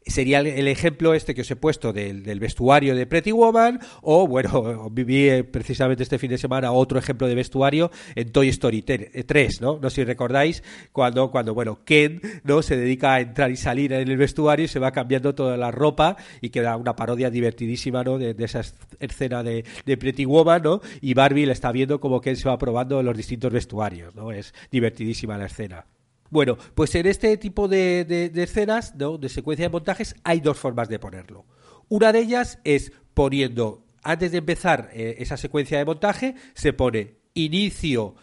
Sería 0.06 0.40
el, 0.40 0.68
ejemplo 0.68 1.14
este 1.14 1.34
que 1.34 1.42
os 1.42 1.52
he 1.52 1.56
puesto 1.56 1.94
del, 1.94 2.40
vestuario 2.40 2.96
de 2.96 3.06
Pretty 3.06 3.32
Woman, 3.32 3.80
o 4.02 4.28
bueno, 4.28 4.90
viví 4.92 5.30
eh, 5.30 5.44
precisamente 5.44 6.04
este 6.04 6.20
fin 6.20 6.30
de 6.30 6.38
semana 6.38 6.72
otro 6.72 7.00
ejemplo 7.00 7.28
de 7.28 7.36
vestuario 7.36 7.92
en 8.16 8.32
Toy 8.32 8.50
Story 8.50 8.82
3, 8.82 9.62
¿no? 9.62 9.80
No 9.82 9.90
sé 9.90 9.98
si 9.98 10.04
recordáis 10.04 10.64
cuando, 10.92 11.32
cuando, 11.32 11.54
bueno, 11.54 11.80
Ken, 11.86 12.22
¿no? 12.44 12.62
Se 12.62 12.76
dedica 12.76 13.16
a 13.16 13.22
entrar 13.22 13.50
y 13.50 13.56
salir 13.56 13.94
en 13.94 14.08
el 14.08 14.18
vestuario 14.18 14.66
y 14.66 14.68
se 14.68 14.80
va 14.80 14.92
cambiando 14.92 15.34
toda 15.34 15.56
la 15.56 15.72
ropa 15.72 16.18
y 16.42 16.50
queda 16.50 16.76
una 16.76 16.96
parodia 16.96 17.30
divertidísima, 17.30 18.04
¿no? 18.04 18.18
De, 18.18 18.36
esa 18.38 18.62
escena 19.00 19.44
de, 19.44 19.66
de, 19.86 19.98
Pretty 19.98 20.26
Woman, 20.26 20.62
¿no? 20.62 20.82
Y 21.02 21.14
Barbie 21.14 21.46
le 21.46 21.54
está 21.54 21.72
viendo 21.72 22.00
como 22.00 22.22
Ken 22.22 22.36
se 22.36 22.48
va 22.48 22.58
probando 22.58 23.02
los 23.02 23.16
distintos 23.16 23.52
vestuarios, 23.52 24.14
¿no? 24.16 24.32
Es 24.32 24.54
divertidísima 24.72 25.37
la 25.38 25.46
escena. 25.46 25.86
Bueno, 26.30 26.58
pues 26.76 26.94
en 26.96 27.06
este 27.06 27.38
tipo 27.38 27.68
de, 27.68 28.32
escenas, 28.36 28.96
¿no? 28.96 29.18
de 29.18 29.30
secuencia 29.30 29.66
de 29.66 29.70
montajes, 29.70 30.16
hay 30.24 30.42
dos 30.42 30.58
formas 30.58 30.90
de 30.90 31.00
ponerlo. 31.00 31.46
Una 31.90 32.12
de 32.12 32.20
ellas 32.20 32.60
es 32.64 32.92
poniendo, 33.14 33.86
antes 34.04 34.32
de 34.32 34.40
empezar 34.40 34.90
eh, 34.94 35.16
esa 35.20 35.38
secuencia 35.38 35.78
de 35.78 35.86
montaje, 35.86 36.36
se 36.54 36.74
pone 36.74 37.16
inicio 37.34 38.16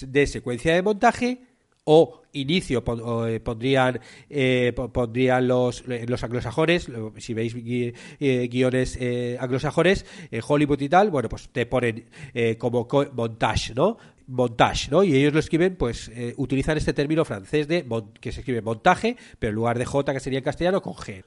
de 0.00 0.26
secuencia 0.26 0.74
de 0.74 0.82
montaje 0.82 1.42
o 1.84 2.22
inicio 2.32 2.84
pondrían 2.84 4.00
eh, 4.30 4.72
pondrían 4.72 5.48
los 5.48 5.84
los 5.86 6.22
anglosajones 6.22 6.88
si 7.18 7.34
veis 7.34 7.54
gui, 7.54 7.92
eh, 8.20 8.48
guiones 8.48 8.96
eh, 9.00 9.36
anglosajones 9.40 10.06
Hollywood 10.46 10.80
y 10.80 10.88
tal 10.88 11.10
bueno 11.10 11.28
pues 11.28 11.48
te 11.50 11.66
ponen 11.66 12.08
eh, 12.32 12.56
como 12.56 12.86
montage 13.14 13.74
no 13.74 13.98
montage 14.26 14.90
no 14.90 15.02
y 15.02 15.14
ellos 15.14 15.32
lo 15.32 15.40
escriben 15.40 15.76
pues 15.76 16.10
eh, 16.14 16.34
utilizan 16.36 16.76
este 16.76 16.92
término 16.92 17.24
francés 17.24 17.68
de 17.68 17.86
que 18.20 18.32
se 18.32 18.40
escribe 18.40 18.62
montaje 18.62 19.16
pero 19.38 19.50
en 19.50 19.56
lugar 19.56 19.78
de 19.78 19.84
j 19.84 20.12
que 20.12 20.20
sería 20.20 20.38
en 20.38 20.44
castellano 20.44 20.82
con 20.82 20.94
g. 20.94 21.24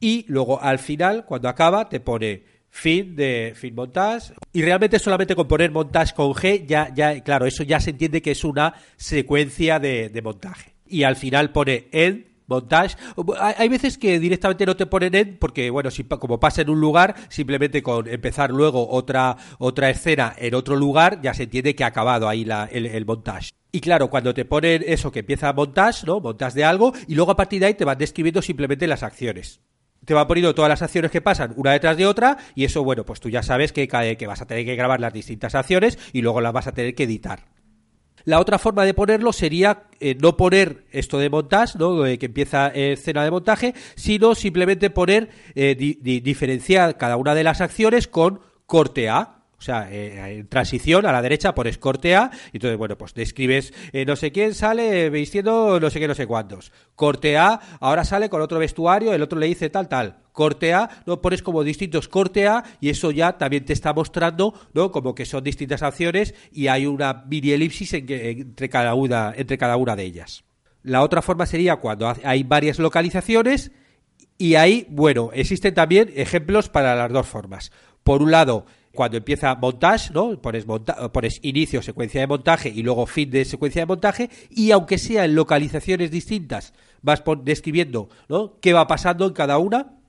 Y 0.00 0.24
luego 0.28 0.60
al 0.62 0.78
final 0.78 1.24
cuando 1.26 1.48
acaba 1.48 1.88
te 1.88 2.00
pone 2.00 2.44
fin 2.70 3.16
de 3.16 3.52
fin 3.54 3.74
montage. 3.74 4.32
Y 4.52 4.62
realmente 4.62 4.98
solamente 4.98 5.34
con 5.34 5.46
poner 5.46 5.70
montage 5.70 6.14
con 6.14 6.32
G 6.32 6.66
ya, 6.66 6.92
ya 6.94 7.20
claro 7.22 7.46
eso 7.46 7.64
ya 7.64 7.80
se 7.80 7.90
entiende 7.90 8.22
que 8.22 8.30
es 8.30 8.44
una 8.44 8.74
secuencia 8.96 9.78
de, 9.78 10.08
de 10.08 10.22
montaje. 10.22 10.74
Y 10.86 11.02
al 11.02 11.16
final 11.16 11.52
pone 11.52 11.88
end 11.92 12.29
montage 12.50 12.96
hay 13.38 13.68
veces 13.68 13.96
que 13.96 14.18
directamente 14.18 14.66
no 14.66 14.76
te 14.76 14.86
ponen 14.86 15.14
end 15.14 15.38
porque 15.38 15.70
bueno 15.70 15.90
si 15.90 16.04
como 16.04 16.38
pasa 16.38 16.62
en 16.62 16.70
un 16.70 16.80
lugar 16.80 17.14
simplemente 17.28 17.82
con 17.82 18.08
empezar 18.08 18.50
luego 18.50 18.90
otra 18.90 19.36
otra 19.58 19.88
escena 19.88 20.34
en 20.36 20.54
otro 20.54 20.76
lugar 20.76 21.22
ya 21.22 21.32
se 21.32 21.44
entiende 21.44 21.74
que 21.74 21.84
ha 21.84 21.88
acabado 21.88 22.28
ahí 22.28 22.44
la, 22.44 22.68
el, 22.70 22.86
el 22.86 23.06
montage 23.06 23.50
y 23.72 23.80
claro, 23.80 24.10
cuando 24.10 24.34
te 24.34 24.44
ponen 24.44 24.82
eso 24.84 25.12
que 25.12 25.20
empieza 25.20 25.52
montage, 25.52 26.04
¿no? 26.04 26.18
Montage 26.18 26.56
de 26.56 26.64
algo 26.64 26.92
y 27.06 27.14
luego 27.14 27.30
a 27.30 27.36
partir 27.36 27.60
de 27.60 27.66
ahí 27.66 27.74
te 27.74 27.84
van 27.84 27.98
describiendo 27.98 28.42
simplemente 28.42 28.88
las 28.88 29.04
acciones 29.04 29.60
te 30.04 30.14
va 30.14 30.26
poniendo 30.26 30.54
todas 30.54 30.68
las 30.68 30.82
acciones 30.82 31.10
que 31.10 31.20
pasan 31.20 31.52
una 31.56 31.72
detrás 31.72 31.96
de 31.96 32.06
otra 32.06 32.38
y 32.54 32.64
eso, 32.64 32.82
bueno, 32.82 33.04
pues 33.04 33.20
tú 33.20 33.28
ya 33.28 33.42
sabes 33.42 33.72
que, 33.72 33.86
que 33.86 34.26
vas 34.26 34.40
a 34.40 34.46
tener 34.46 34.64
que 34.64 34.74
grabar 34.74 34.98
las 34.98 35.12
distintas 35.12 35.54
acciones 35.54 35.98
y 36.12 36.22
luego 36.22 36.40
las 36.40 36.52
vas 36.52 36.66
a 36.66 36.72
tener 36.72 36.94
que 36.94 37.04
editar. 37.04 37.44
La 38.24 38.40
otra 38.40 38.58
forma 38.58 38.84
de 38.84 38.94
ponerlo 38.94 39.32
sería 39.32 39.84
eh, 40.00 40.16
no 40.20 40.36
poner 40.36 40.84
esto 40.90 41.18
de 41.18 41.30
montaje, 41.30 41.78
¿no? 41.78 42.06
Eh, 42.06 42.18
que 42.18 42.26
empieza 42.26 42.68
escena 42.68 43.24
de 43.24 43.30
montaje, 43.30 43.74
sino 43.94 44.34
simplemente 44.34 44.90
poner, 44.90 45.30
eh, 45.54 45.74
di, 45.74 45.98
di, 46.00 46.20
diferenciar 46.20 46.96
cada 46.96 47.16
una 47.16 47.34
de 47.34 47.44
las 47.44 47.60
acciones 47.60 48.06
con 48.06 48.40
corte 48.66 49.08
A. 49.08 49.39
O 49.60 49.62
sea, 49.62 49.88
eh, 49.90 50.46
transición 50.48 51.04
a 51.04 51.12
la 51.12 51.20
derecha 51.20 51.54
pones 51.54 51.76
corte 51.76 52.16
A 52.16 52.30
y 52.50 52.56
entonces, 52.56 52.78
bueno, 52.78 52.96
pues 52.96 53.12
describes 53.12 53.74
eh, 53.92 54.06
no 54.06 54.16
sé 54.16 54.32
quién 54.32 54.54
sale 54.54 55.10
vistiendo 55.10 55.78
no 55.78 55.90
sé 55.90 56.00
qué, 56.00 56.08
no 56.08 56.14
sé 56.14 56.26
cuántos. 56.26 56.72
Corte 56.94 57.36
A, 57.36 57.60
ahora 57.78 58.04
sale 58.04 58.30
con 58.30 58.40
otro 58.40 58.58
vestuario, 58.58 59.12
el 59.12 59.20
otro 59.20 59.38
le 59.38 59.46
dice 59.46 59.68
tal, 59.68 59.86
tal. 59.86 60.16
Corte 60.32 60.72
A, 60.72 60.88
no 61.04 61.20
pones 61.20 61.42
como 61.42 61.62
distintos 61.62 62.08
corte 62.08 62.48
A 62.48 62.64
y 62.80 62.88
eso 62.88 63.10
ya 63.10 63.36
también 63.36 63.66
te 63.66 63.74
está 63.74 63.92
mostrando, 63.92 64.54
¿no? 64.72 64.90
Como 64.90 65.14
que 65.14 65.26
son 65.26 65.44
distintas 65.44 65.82
acciones 65.82 66.34
y 66.50 66.68
hay 66.68 66.86
una 66.86 67.24
mini 67.28 67.50
elipsis 67.50 67.92
entre, 67.92 68.70
cada 68.70 68.94
una, 68.94 69.34
entre 69.36 69.58
cada 69.58 69.76
una 69.76 69.94
de 69.94 70.04
ellas. 70.04 70.42
La 70.82 71.02
otra 71.02 71.20
forma 71.20 71.44
sería 71.44 71.76
cuando 71.76 72.10
hay 72.24 72.44
varias 72.44 72.78
localizaciones 72.78 73.72
y 74.38 74.54
ahí, 74.54 74.86
bueno, 74.88 75.32
existen 75.34 75.74
también 75.74 76.10
ejemplos 76.16 76.70
para 76.70 76.94
las 76.94 77.12
dos 77.12 77.26
formas. 77.26 77.70
Por 78.02 78.22
un 78.22 78.30
lado, 78.30 78.64
cuando 78.94 79.16
empieza 79.16 79.54
montage, 79.54 80.12
¿no? 80.12 80.40
Pones, 80.40 80.66
monta 80.66 81.12
pones 81.12 81.38
inicio, 81.42 81.82
secuencia 81.82 82.20
de 82.20 82.26
montaje 82.26 82.68
y 82.68 82.82
luego 82.82 83.06
fin 83.06 83.30
de 83.30 83.44
secuencia 83.44 83.82
de 83.82 83.86
montaje 83.86 84.30
y 84.50 84.70
aunque 84.72 84.98
sea 84.98 85.24
en 85.24 85.34
localizaciones 85.34 86.10
distintas, 86.10 86.74
vas 87.02 87.22
describiendo, 87.44 88.08
¿no? 88.28 88.58
qué 88.60 88.72
va 88.72 88.86
pasando 88.86 89.26
en 89.26 89.32
cada 89.32 89.58
una 89.58 89.99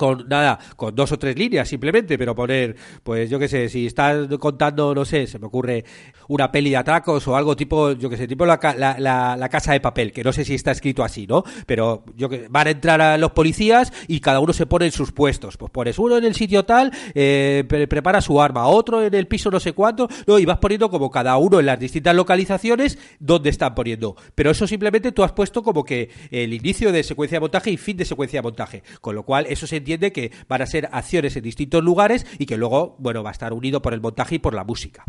con 0.00 0.26
nada, 0.30 0.58
con 0.76 0.94
dos 0.94 1.12
o 1.12 1.18
tres 1.18 1.36
líneas 1.36 1.68
simplemente, 1.68 2.16
pero 2.16 2.34
poner, 2.34 2.74
pues 3.02 3.28
yo 3.28 3.38
qué 3.38 3.48
sé, 3.48 3.68
si 3.68 3.84
estás 3.84 4.28
contando, 4.38 4.94
no 4.94 5.04
sé, 5.04 5.26
se 5.26 5.38
me 5.38 5.46
ocurre 5.46 5.84
una 6.28 6.50
peli 6.50 6.70
de 6.70 6.78
atracos 6.78 7.28
o 7.28 7.36
algo 7.36 7.54
tipo, 7.54 7.92
yo 7.92 8.08
qué 8.08 8.16
sé, 8.16 8.26
tipo 8.26 8.46
la, 8.46 8.58
la, 8.78 9.36
la, 9.36 9.48
casa 9.50 9.74
de 9.74 9.80
papel, 9.80 10.10
que 10.10 10.24
no 10.24 10.32
sé 10.32 10.46
si 10.46 10.54
está 10.54 10.70
escrito 10.70 11.04
así, 11.04 11.26
¿no? 11.26 11.44
Pero 11.66 12.04
yo 12.16 12.30
que 12.30 12.46
van 12.48 12.68
a 12.68 12.70
entrar 12.70 12.98
a 13.02 13.18
los 13.18 13.32
policías 13.32 13.92
y 14.08 14.20
cada 14.20 14.40
uno 14.40 14.54
se 14.54 14.64
pone 14.64 14.86
en 14.86 14.92
sus 14.92 15.12
puestos. 15.12 15.58
Pues 15.58 15.70
pones 15.70 15.98
uno 15.98 16.16
en 16.16 16.24
el 16.24 16.34
sitio 16.34 16.64
tal, 16.64 16.92
eh, 17.14 17.64
prepara 17.68 18.22
su 18.22 18.40
arma, 18.40 18.68
otro 18.68 19.02
en 19.02 19.12
el 19.12 19.26
piso 19.26 19.50
no 19.50 19.60
sé 19.60 19.74
cuánto, 19.74 20.08
no, 20.26 20.38
y 20.38 20.46
vas 20.46 20.58
poniendo 20.58 20.88
como 20.88 21.10
cada 21.10 21.36
uno 21.36 21.60
en 21.60 21.66
las 21.66 21.78
distintas 21.78 22.14
localizaciones 22.14 22.96
donde 23.18 23.50
están 23.50 23.74
poniendo. 23.74 24.16
Pero 24.34 24.50
eso 24.52 24.66
simplemente 24.66 25.12
tú 25.12 25.24
has 25.24 25.32
puesto 25.32 25.62
como 25.62 25.84
que 25.84 26.08
el 26.30 26.54
inicio 26.54 26.90
de 26.90 27.02
secuencia 27.02 27.36
de 27.36 27.40
montaje 27.40 27.70
y 27.70 27.76
fin 27.76 27.98
de 27.98 28.06
secuencia 28.06 28.38
de 28.38 28.44
montaje. 28.44 28.82
Con 29.02 29.14
lo 29.14 29.24
cual, 29.24 29.44
eso 29.46 29.66
se 29.66 29.76
entiende 29.76 29.89
entiende 29.94 30.12
que 30.12 30.32
van 30.48 30.62
a 30.62 30.66
ser 30.66 30.88
acciones 30.92 31.36
en 31.36 31.42
distintos 31.42 31.82
lugares 31.82 32.26
y 32.38 32.46
que 32.46 32.56
luego, 32.56 32.96
bueno, 32.98 33.22
va 33.22 33.30
a 33.30 33.32
estar 33.32 33.52
unido 33.52 33.82
por 33.82 33.94
el 33.94 34.00
montaje 34.00 34.36
y 34.36 34.38
por 34.38 34.54
la 34.54 34.64
música. 34.64 35.04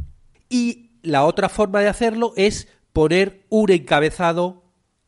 Y 0.50 0.92
la 1.04 1.26
otra 1.26 1.50
forma 1.50 1.82
de 1.82 1.88
hacerlo 1.88 2.34
es 2.36 2.68
poner 2.94 3.46
un 3.50 3.72
encabezado 3.72 4.64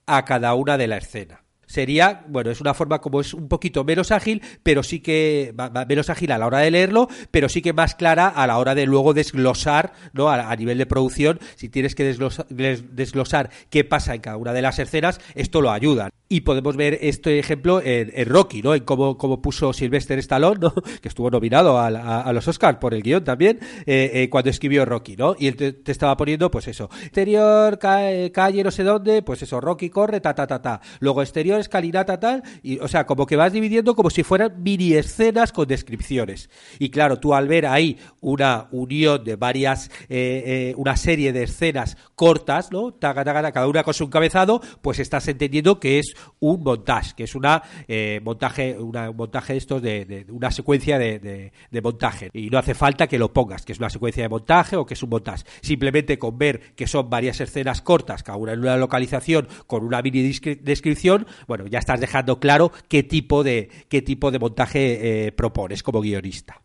a 0.06 0.26
cada 0.26 0.54
una 0.54 0.78
de 0.78 0.88
la 0.88 0.98
escena 0.98 1.44
sería, 1.74 2.24
bueno, 2.28 2.52
es 2.52 2.62
una 2.62 2.76
forma 2.76 3.00
como 3.00 3.20
es 3.20 3.34
un 3.34 3.48
poquito 3.48 3.84
menos 3.84 4.12
ágil, 4.12 4.44
pero 4.62 4.84
sí 4.84 5.00
que 5.00 5.56
menos 5.88 6.12
ágil 6.12 6.32
a 6.32 6.38
la 6.38 6.46
hora 6.46 6.60
de 6.60 6.70
leerlo, 6.70 7.08
pero 7.32 7.50
sí 7.50 7.64
que 7.64 7.74
más 7.74 7.96
clara 7.96 8.28
a 8.28 8.46
la 8.46 8.60
hora 8.60 8.76
de 8.76 8.86
luego 8.86 9.16
desglosar, 9.16 9.94
¿no? 10.14 10.30
A, 10.30 10.56
nivel 10.56 10.78
de 10.78 10.86
producción, 10.86 11.40
si 11.56 11.70
tienes 11.70 11.96
que 11.96 12.04
desglosar 12.04 13.50
qué 13.72 13.84
pasa 13.84 14.14
en 14.14 14.22
cada 14.22 14.38
una 14.38 14.54
de 14.54 14.62
las 14.62 14.78
escenas, 14.78 15.20
esto 15.34 15.62
lo 15.62 15.72
ayuda. 15.72 16.10
Y 16.34 16.42
podemos 16.42 16.76
ver 16.76 16.98
este 17.00 17.38
ejemplo 17.38 17.80
en, 17.80 18.26
Rocky, 18.26 18.64
¿no? 18.64 18.74
En 18.74 18.84
cómo, 18.86 19.40
puso 19.40 19.72
Sylvester 19.72 20.18
Stallone, 20.18 20.60
¿no? 20.60 20.74
Que 21.00 21.08
estuvo 21.08 21.30
nominado 21.30 21.78
a, 21.78 22.34
los 22.34 22.48
Oscars 22.48 22.80
por 22.80 22.96
el 22.96 23.04
guion 23.04 23.24
también, 23.24 23.60
eh, 23.86 24.10
eh, 24.16 24.30
cuando 24.32 24.50
escribió 24.50 24.84
Rocky, 24.84 25.16
¿no? 25.16 25.36
Y 25.38 25.46
él 25.46 25.56
te, 25.56 25.92
estaba 25.92 26.18
poniendo, 26.18 26.50
pues 26.50 26.68
eso, 26.68 26.90
exterior, 27.04 27.78
calle, 27.78 28.64
no 28.64 28.72
sé 28.72 28.82
dónde, 28.82 29.22
pues 29.22 29.44
eso, 29.44 29.62
Rocky 29.62 29.92
corre, 29.92 30.22
ta, 30.22 30.34
ta, 30.34 30.48
ta, 30.48 30.60
ta. 30.60 30.82
Luego 31.02 31.22
exterior, 31.22 31.60
escalinata, 31.60 32.20
tal, 32.20 32.42
y, 32.64 32.80
o 32.80 32.88
sea, 32.88 33.06
como 33.06 33.28
que 33.28 33.36
vas 33.36 33.54
dividiendo 33.54 33.94
como 33.94 34.10
si 34.10 34.24
fueran 34.24 34.64
mini 34.64 34.94
escenas 34.94 35.52
con 35.52 35.68
descripciones. 35.68 36.50
Y 36.80 36.90
claro, 36.90 37.20
tú 37.20 37.36
al 37.36 37.48
ver 37.48 37.68
ahí 37.68 38.00
una 38.22 38.70
unión 38.72 39.24
de 39.24 39.36
varias, 39.36 39.92
eh, 40.10 40.74
una 40.78 40.98
serie 40.98 41.32
de 41.32 41.44
escenas 41.44 41.96
cortas, 42.16 42.72
¿no? 42.72 42.92
Taga, 42.92 43.24
cada 43.52 43.68
una 43.68 43.84
con 43.84 43.94
su 43.94 44.06
encabezado, 44.06 44.62
pues 44.82 44.98
estás 44.98 45.28
entendiendo 45.28 45.80
que 45.80 46.00
es 46.00 46.16
un 46.40 46.64
montaje, 46.64 47.14
que 47.16 47.24
es 47.24 47.36
una 47.36 47.62
eh, 47.88 48.20
montaje, 48.24 48.78
una, 48.78 49.10
un 49.10 49.18
montaje 49.18 49.56
estos 49.58 49.82
de, 49.82 50.26
una 50.30 50.52
secuencia 50.52 50.98
de, 50.98 51.52
montaje. 51.82 52.30
Y 52.34 52.50
no 52.50 52.58
hace 52.58 52.74
falta 52.74 53.08
que 53.08 53.18
lo 53.18 53.34
pongas, 53.34 53.66
que 53.66 53.74
es 53.74 53.80
una 53.80 53.90
secuencia 53.90 54.24
de 54.24 54.30
montaje 54.30 54.76
o 54.76 54.86
que 54.86 54.94
es 54.94 55.04
un 55.04 55.10
montaje. 55.10 55.44
Simplemente 55.62 56.18
con 56.18 56.38
ver 56.38 56.74
que 56.76 56.88
son 56.88 57.10
varias 57.10 57.40
escenas 57.42 57.82
cortas, 57.82 58.24
cada 58.24 58.38
una 58.38 58.54
en 58.54 58.60
una 58.60 58.78
localización, 58.78 59.48
con 59.68 59.84
una 59.84 60.02
mini 60.02 60.22
descripción, 60.62 61.28
bueno, 61.48 61.68
ya 61.68 61.80
estás 61.80 62.00
dejando 62.00 62.40
claro 62.40 62.72
qué 62.88 63.04
tipo 63.04 63.44
de, 63.44 63.70
qué 63.90 64.02
tipo 64.02 64.32
de 64.32 64.40
montaje 64.40 65.28
eh, 65.28 65.32
propones 65.32 65.84
como 65.84 66.02
guionista. 66.02 66.62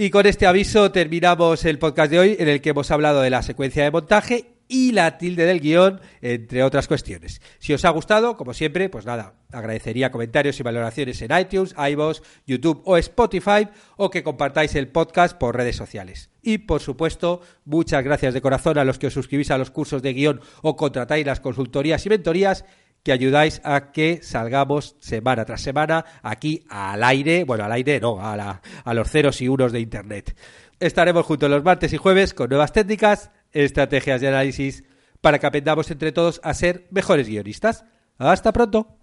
Y 0.00 0.10
con 0.10 0.26
este 0.26 0.46
aviso 0.46 0.92
terminamos 0.92 1.64
el 1.64 1.80
podcast 1.80 2.12
de 2.12 2.20
hoy 2.20 2.36
en 2.38 2.46
el 2.46 2.60
que 2.60 2.70
hemos 2.70 2.92
hablado 2.92 3.20
de 3.20 3.30
la 3.30 3.42
secuencia 3.42 3.82
de 3.82 3.90
montaje 3.90 4.54
y 4.68 4.92
la 4.92 5.18
tilde 5.18 5.44
del 5.44 5.58
guion, 5.58 6.00
entre 6.22 6.62
otras 6.62 6.86
cuestiones. 6.86 7.42
Si 7.58 7.74
os 7.74 7.84
ha 7.84 7.90
gustado, 7.90 8.36
como 8.36 8.54
siempre, 8.54 8.88
pues 8.90 9.06
nada, 9.06 9.34
agradecería 9.50 10.12
comentarios 10.12 10.60
y 10.60 10.62
valoraciones 10.62 11.20
en 11.20 11.36
iTunes, 11.36 11.74
iVoox, 11.76 12.22
YouTube 12.46 12.80
o 12.84 12.96
Spotify 12.96 13.66
o 13.96 14.08
que 14.08 14.22
compartáis 14.22 14.76
el 14.76 14.86
podcast 14.86 15.36
por 15.36 15.56
redes 15.56 15.74
sociales. 15.74 16.30
Y 16.42 16.58
por 16.58 16.80
supuesto, 16.80 17.40
muchas 17.64 18.04
gracias 18.04 18.34
de 18.34 18.40
corazón 18.40 18.78
a 18.78 18.84
los 18.84 19.00
que 19.00 19.08
os 19.08 19.14
suscribís 19.14 19.50
a 19.50 19.58
los 19.58 19.72
cursos 19.72 20.00
de 20.00 20.12
guion 20.12 20.40
o 20.62 20.76
contratáis 20.76 21.26
las 21.26 21.40
consultorías 21.40 22.06
y 22.06 22.10
mentorías 22.10 22.64
que 23.02 23.12
ayudáis 23.12 23.60
a 23.64 23.92
que 23.92 24.20
salgamos 24.22 24.96
semana 25.00 25.44
tras 25.44 25.60
semana 25.60 26.04
aquí 26.22 26.64
al 26.68 27.02
aire, 27.04 27.44
bueno, 27.44 27.64
al 27.64 27.72
aire 27.72 28.00
no, 28.00 28.18
a, 28.20 28.60
los 28.94 29.10
ceros 29.10 29.40
y 29.40 29.48
unos 29.48 29.72
de 29.72 29.80
Internet. 29.80 30.36
Estaremos 30.80 31.26
juntos 31.26 31.50
los 31.50 31.64
martes 31.64 31.92
y 31.92 31.96
jueves 31.96 32.34
con 32.34 32.50
nuevas 32.50 32.72
técnicas, 32.72 33.30
estrategias 33.52 34.20
de 34.20 34.28
análisis 34.28 34.84
para 35.20 35.38
que 35.38 35.46
aprendamos 35.46 35.90
entre 35.90 36.12
todos 36.12 36.40
a 36.44 36.54
ser 36.54 36.86
mejores 36.90 37.28
guionistas. 37.28 37.84
Hasta 38.18 38.52
pronto. 38.52 38.98